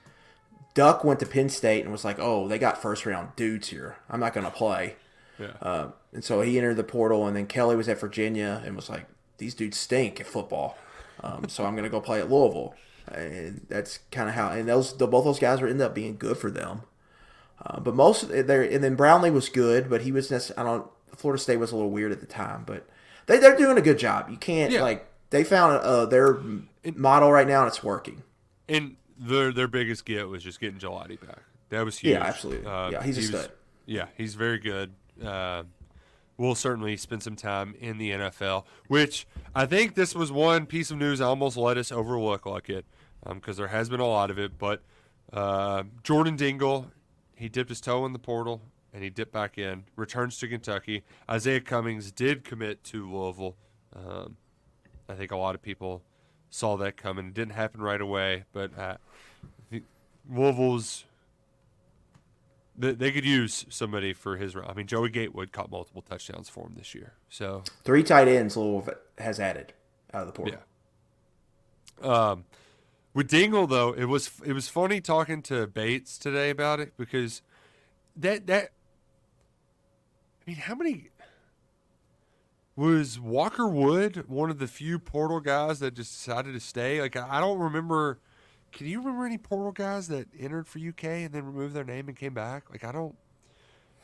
[0.74, 3.98] Duck went to Penn State and was like, "Oh, they got first round dudes here.
[4.10, 4.96] I'm not going to play."
[5.40, 5.52] Yeah.
[5.62, 8.90] Uh, and so he entered the portal, and then Kelly was at Virginia and was
[8.90, 9.06] like,
[9.38, 10.78] "These dudes stink at football,
[11.24, 12.76] um, so I'm going to go play at Louisville."
[13.12, 14.50] And that's kind of how.
[14.52, 16.84] And those the, both those guys were ended up being good for them.
[17.66, 20.88] Uh, but most there, and then Brownlee was good, but he was I don't.
[21.16, 22.88] Florida State was a little weird at the time, but
[23.28, 24.30] they they're doing a good job.
[24.30, 24.82] You can't Yeah.
[24.82, 26.40] like they found uh, their
[26.96, 28.24] model right now and it's working.
[28.74, 31.40] And their their biggest get was just getting Gillotte back.
[31.70, 32.14] That was huge.
[32.14, 32.66] Yeah, absolutely.
[32.66, 33.50] Yeah, he's a he was-
[33.86, 34.94] yeah, he's very good.
[35.24, 35.64] Uh,
[36.38, 40.90] we'll certainly spend some time in the NFL, which I think this was one piece
[40.92, 42.86] of news I almost let us overlook like it,
[43.28, 44.58] because there has been a lot of it.
[44.58, 44.82] But
[45.32, 46.92] uh, Jordan Dingle,
[47.36, 48.62] he dipped his toe in the portal
[48.94, 49.84] and he dipped back in.
[49.96, 51.04] Returns to Kentucky.
[51.28, 53.56] Izayah Cummings did commit to Louisville.
[53.96, 54.38] Um,
[55.10, 56.04] I think a lot of people
[56.54, 57.28] saw that coming.
[57.28, 58.98] It didn't happen right away, but uh,
[59.72, 59.82] the-
[60.30, 61.06] Louisville's
[62.78, 64.56] they, they could use somebody for his.
[64.56, 67.14] I mean, Joey Gatewood caught multiple touchdowns for him this year.
[67.30, 69.74] So Three tight ends Louisville has added
[70.14, 70.56] out of the portal.
[72.02, 72.08] yeah.
[72.08, 72.46] Um,
[73.16, 77.42] with Dingle though, it was it was funny talking to Bates today about it because
[78.16, 78.70] that that.
[80.46, 81.10] I mean, how many
[82.76, 87.02] was Walker Wood one of the few portal guys that just decided to stay?
[87.02, 88.20] Like I don't remember.
[88.72, 92.08] Can you remember any portal guys that entered for UK and then removed their name
[92.08, 92.70] and came back?
[92.72, 93.16] Like I don't.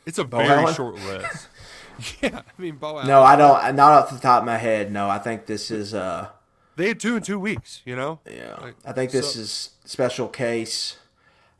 [0.06, 0.74] It's a very Allen?
[0.74, 1.48] short list.
[2.22, 3.74] yeah, I mean, Bo No, I don't.
[3.76, 4.92] Not off the top of my head.
[4.92, 5.92] No, I think this is.
[5.92, 6.28] uh
[6.76, 7.82] They had two in two weeks.
[7.84, 8.20] You know.
[8.30, 10.96] Yeah, Like, I think this so- is special case.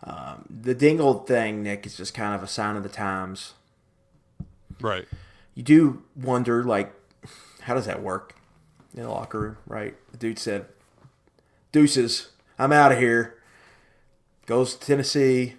[0.03, 3.53] Um, the Dingle thing, Nick, is just kind of a sign of the times.
[4.81, 5.07] right.
[5.55, 6.95] You do wonder, like,
[7.63, 8.35] how does that work
[8.95, 9.95] in the locker room, right?
[10.13, 10.67] The dude said,
[11.73, 13.37] "Deuces, I'm out of here."
[14.47, 15.55] Goes to Tennessee,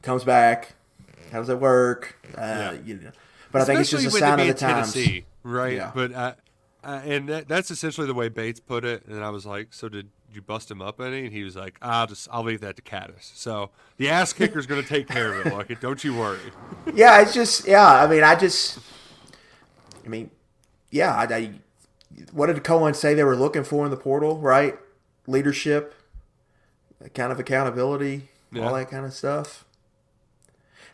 [0.00, 0.74] comes back.
[1.30, 2.16] How does that work?
[2.36, 3.10] Uh, you know,
[3.50, 4.92] but I think it's just a Especially sign of the times.
[4.92, 5.74] Tennessee, right?
[5.74, 5.90] Yeah.
[5.94, 6.34] But I,
[6.82, 9.04] I, and that, that's essentially the way Bates put it.
[9.06, 11.76] And I was like, "So did you bust him up any?" And he was like,
[11.82, 15.34] "I'll just I'll leave that to Caddis." So the ass kicker's going to take care
[15.34, 15.52] of it.
[15.52, 16.40] Like it, don't you worry.
[16.94, 18.02] yeah, it's just yeah.
[18.02, 18.78] I mean, I just,
[20.04, 20.30] I mean,
[20.92, 21.12] yeah.
[21.14, 21.50] I, I
[22.30, 24.38] what did Coen say they were looking for in the portal?
[24.38, 24.78] Right,
[25.26, 25.94] leadership,
[27.14, 28.62] kind of accountability, Yeah.
[28.66, 29.64] all that kind of stuff.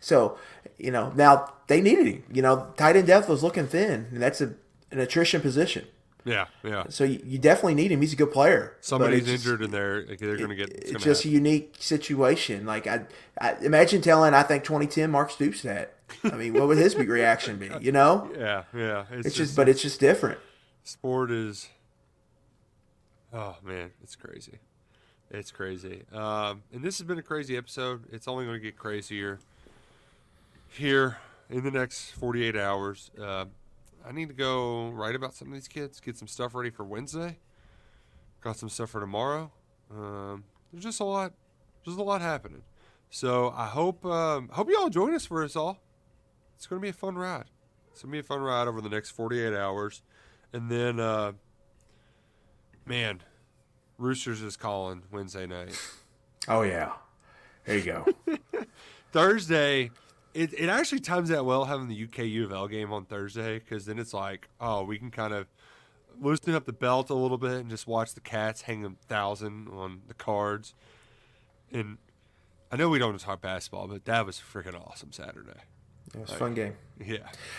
[0.01, 0.39] So,
[0.79, 2.23] you know, now they needed him.
[2.33, 4.55] You know, tight end depth was looking thin, and that's a
[4.91, 5.87] an attrition position.
[6.25, 6.85] Yeah, yeah.
[6.89, 8.01] So you, you definitely need him.
[8.01, 8.77] He's a good player.
[8.81, 10.71] Somebody's injured in they're like, they're going to get.
[10.71, 12.67] It's gonna just a unique situation.
[12.67, 13.03] Like I,
[13.41, 15.95] I imagine telling I think 2010 Mark Stoops that.
[16.25, 17.71] I mean, what would his reaction be?
[17.81, 19.05] You know, yeah, yeah.
[19.11, 20.39] It's, it's just, but it's just different.
[20.85, 21.69] sport is
[23.33, 24.59] oh man it's crazy.
[25.31, 26.05] It's crazy.
[26.13, 28.05] Um, and this has been a crazy episode.
[28.11, 29.39] It's only going to get crazier
[30.69, 31.19] here
[31.51, 33.11] in the next 48 hours.
[33.21, 33.47] Uh,
[34.07, 36.85] i need to go write about some of these kids get some stuff ready for
[36.85, 37.37] wednesday.
[38.41, 39.51] Got some stuff for tomorrow.
[39.91, 41.33] Um, there's just a lot
[41.85, 42.63] there's a lot happening.
[43.11, 45.79] So i hope um, hope you all join us for us all
[46.59, 47.47] it's going to be a fun ride
[47.91, 50.03] it's going to be a fun ride over the next 48 hours
[50.53, 51.33] and then, uh,
[52.87, 53.21] man,
[53.99, 55.79] Roosters is calling Wednesday night.
[56.51, 56.93] Oh yeah,
[57.67, 58.07] there you go.
[59.13, 59.91] Thursday,
[60.33, 63.59] it, it actually times out well having the UK U of L game on Thursday
[63.59, 65.47] because then it's like, oh, we can kind of
[66.19, 69.69] loosen up the belt a little bit and just watch the Cats hang a thousand
[69.69, 70.73] on the cards.
[71.71, 71.99] And
[72.73, 75.61] I know we don't talk basketball, but that was freaking awesome Saturday.
[76.15, 76.75] It was a fun game.
[77.05, 77.19] Yeah.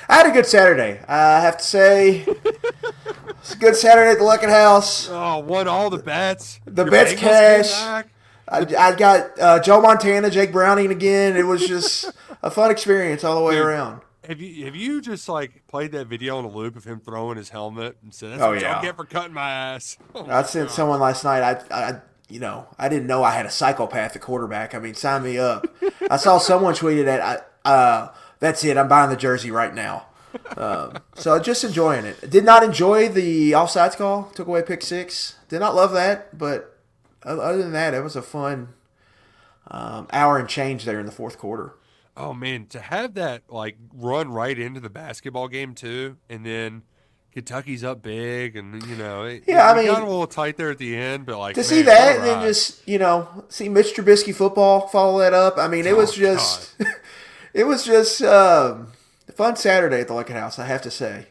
[0.10, 1.00] I had a good Saturday.
[1.08, 2.26] I have to say,
[3.40, 5.08] it's a good Saturday at the Luckett House.
[5.10, 6.60] Oh, won all the bets.
[6.66, 7.72] The Your bets cash.
[8.52, 11.38] I, I got uh, Joe Montana, Jake Browning again.
[11.38, 12.12] It was just
[12.44, 13.66] a fun experience all the way Dude.
[13.66, 14.02] around.
[14.28, 17.38] Have you have you just like played that video on a loop of him throwing
[17.38, 18.74] his helmet and said, "That's Oh, what yeah.
[18.74, 19.98] y'all get for cutting my ass"?
[20.16, 21.42] Oh, I sent someone last night.
[21.42, 24.76] I, I, you know, I didn't know I had a psychopath at quarterback.
[24.76, 25.66] I mean, sign me up.
[26.12, 27.44] I saw someone tweeted that.
[27.66, 28.78] I, uh, that's it.
[28.78, 30.06] I'm buying the jersey right now.
[30.58, 32.30] Um, so just enjoying it.
[32.30, 34.26] Did not enjoy the offsides call.
[34.36, 35.36] Took away pick six.
[35.48, 36.78] Did not love that, but
[37.24, 38.70] other than that, it was a fun
[39.70, 41.74] um, hour and change there in the fourth quarter.
[42.16, 46.84] Oh man, to have that like run right into the basketball game too, and then
[47.32, 50.70] Kentucky's up big, and you know, it, Yeah, I mean, got a little tight there
[50.70, 53.70] at the end, but like to man, see that and then just you know see
[53.70, 55.58] Mitch Trubisky football follow that up.
[55.58, 56.76] I mean, it was Oh, just
[57.60, 58.94] it was just um,
[59.28, 60.58] a fun Saturday at the Luckett House.
[60.60, 61.26] I have to say.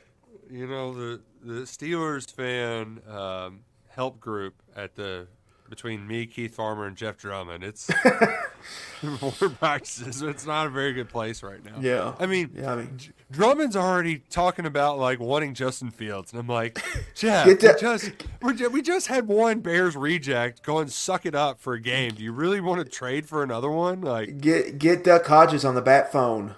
[0.51, 5.26] you know the the Steelers fan um, help group at the
[5.68, 7.62] between me, Keith Farmer, and Jeff Drummond.
[7.64, 7.90] It's
[9.02, 10.22] more practices.
[10.22, 11.76] It's not a very good place right now.
[11.80, 12.14] Yeah.
[12.18, 12.98] I mean, Yeah, I mean-
[13.30, 16.82] Drummond's already talking about like wanting Justin Fields, and I'm like,
[17.14, 18.10] Jeff, Get we just
[18.40, 22.12] we're, we just had one Bears reject go and suck it up for a game.
[22.14, 24.00] Do you really want to trade for another one?
[24.00, 26.54] Like, Get get Duck Hodges on the bat phone.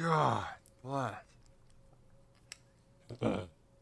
[0.00, 0.44] God,
[0.82, 1.22] what?
[3.20, 3.40] Uh,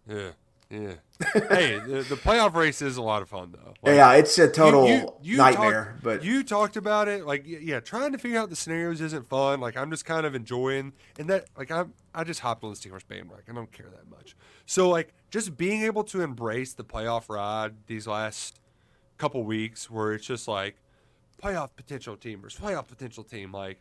[0.09, 0.31] yeah,
[0.71, 0.93] yeah.
[1.49, 3.75] hey, the, the playoff race is a lot of fun though.
[3.83, 5.85] Like, yeah, it's a total you- you- you nightmare.
[5.93, 9.27] talked- but you talked about it, like yeah, trying to figure out the scenarios isn't
[9.29, 9.61] fun.
[9.61, 12.77] Like I'm just kind of enjoying, and that like I'm I just hopped on the
[12.77, 13.45] Steelers bandwagon.
[13.49, 14.37] I don't care that much.
[14.67, 18.61] So like just being able to embrace the playoff ride these last
[19.17, 20.77] couple weeks, where it's just like
[21.43, 23.53] playoff potential team versus playoff potential team.
[23.53, 23.79] Like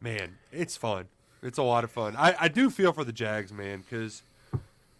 [0.00, 1.06] man, it's fun.
[1.42, 2.14] It's a lot of fun.
[2.16, 4.22] I I do feel for the Jags, man, because.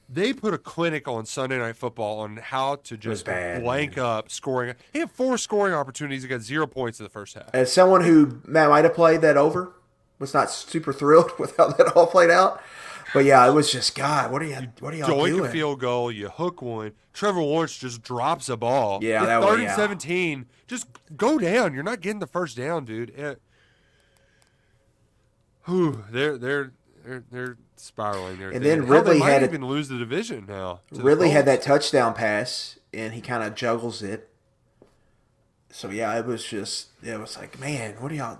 [0.09, 4.75] They put a clinic on Sunday Night Football on how to just blank up scoring.
[4.93, 6.23] He had four scoring opportunities.
[6.23, 7.51] He got zero points in the first half.
[7.55, 9.73] as someone who might have played that over,
[10.19, 12.63] was not super thrilled with how that all played out.
[13.13, 14.33] But yeah, it was just God.
[14.33, 14.57] What are you?
[14.81, 15.45] What are y'all doing?
[15.47, 16.93] a field goal, you hook one.
[17.13, 18.99] Trevor Lawrence just drops a ball.
[19.03, 19.77] Yeah, that was- third and yeah.
[19.77, 20.47] seventeen.
[20.67, 21.75] Just go down.
[21.75, 23.11] You're not getting the first down, dude.
[23.11, 23.41] It,
[25.67, 26.73] whew, they're they're
[27.05, 28.39] they're they're spiraling.
[28.39, 30.81] There, And then Ridley had a- even lose the division now.
[30.93, 34.29] Ridley had that touchdown pass, and he kind of juggles it.
[35.71, 38.39] So yeah, it was just it was like, man, what are y'all?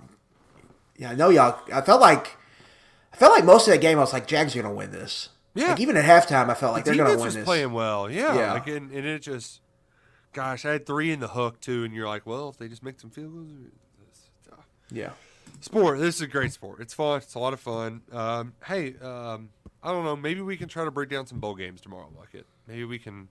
[0.97, 1.59] Yeah, I know y'all.
[1.73, 2.37] I felt like
[3.13, 5.29] I felt like most of that game, I was like, Jags are gonna win this.
[5.53, 5.69] Yeah.
[5.69, 7.43] Like even at halftime, I felt like The they're gonna win was this.
[7.45, 8.09] playing well.
[8.09, 8.53] Yeah, Yeah.
[8.53, 9.61] like and, and it just,
[10.33, 12.83] gosh, I had three in the hook too, and you're like, well, if they just
[12.83, 13.51] make some field goals.
[14.51, 14.61] Uh, uh,
[14.91, 15.09] yeah.
[15.61, 15.99] Sport.
[15.99, 16.79] This is a great sport.
[16.79, 17.17] It's fun.
[17.17, 18.01] It's a lot of fun.
[18.11, 19.49] Um, hey, um,
[19.81, 20.15] I don't know.
[20.15, 22.45] Maybe we can try to break down some bowl games tomorrow, Bucket.
[22.67, 23.27] Maybe we can.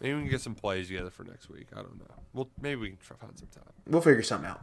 [0.00, 1.68] Maybe we can get some plays together for next week.
[1.72, 2.14] I don't know.
[2.34, 3.72] Well, maybe we can try to find some time.
[3.86, 4.62] We'll figure something out.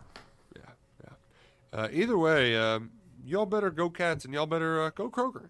[0.55, 0.61] Yeah,
[1.03, 1.79] yeah.
[1.79, 2.91] Uh, either way, um,
[3.25, 5.49] y'all better go Cats and y'all better uh, go Kroger.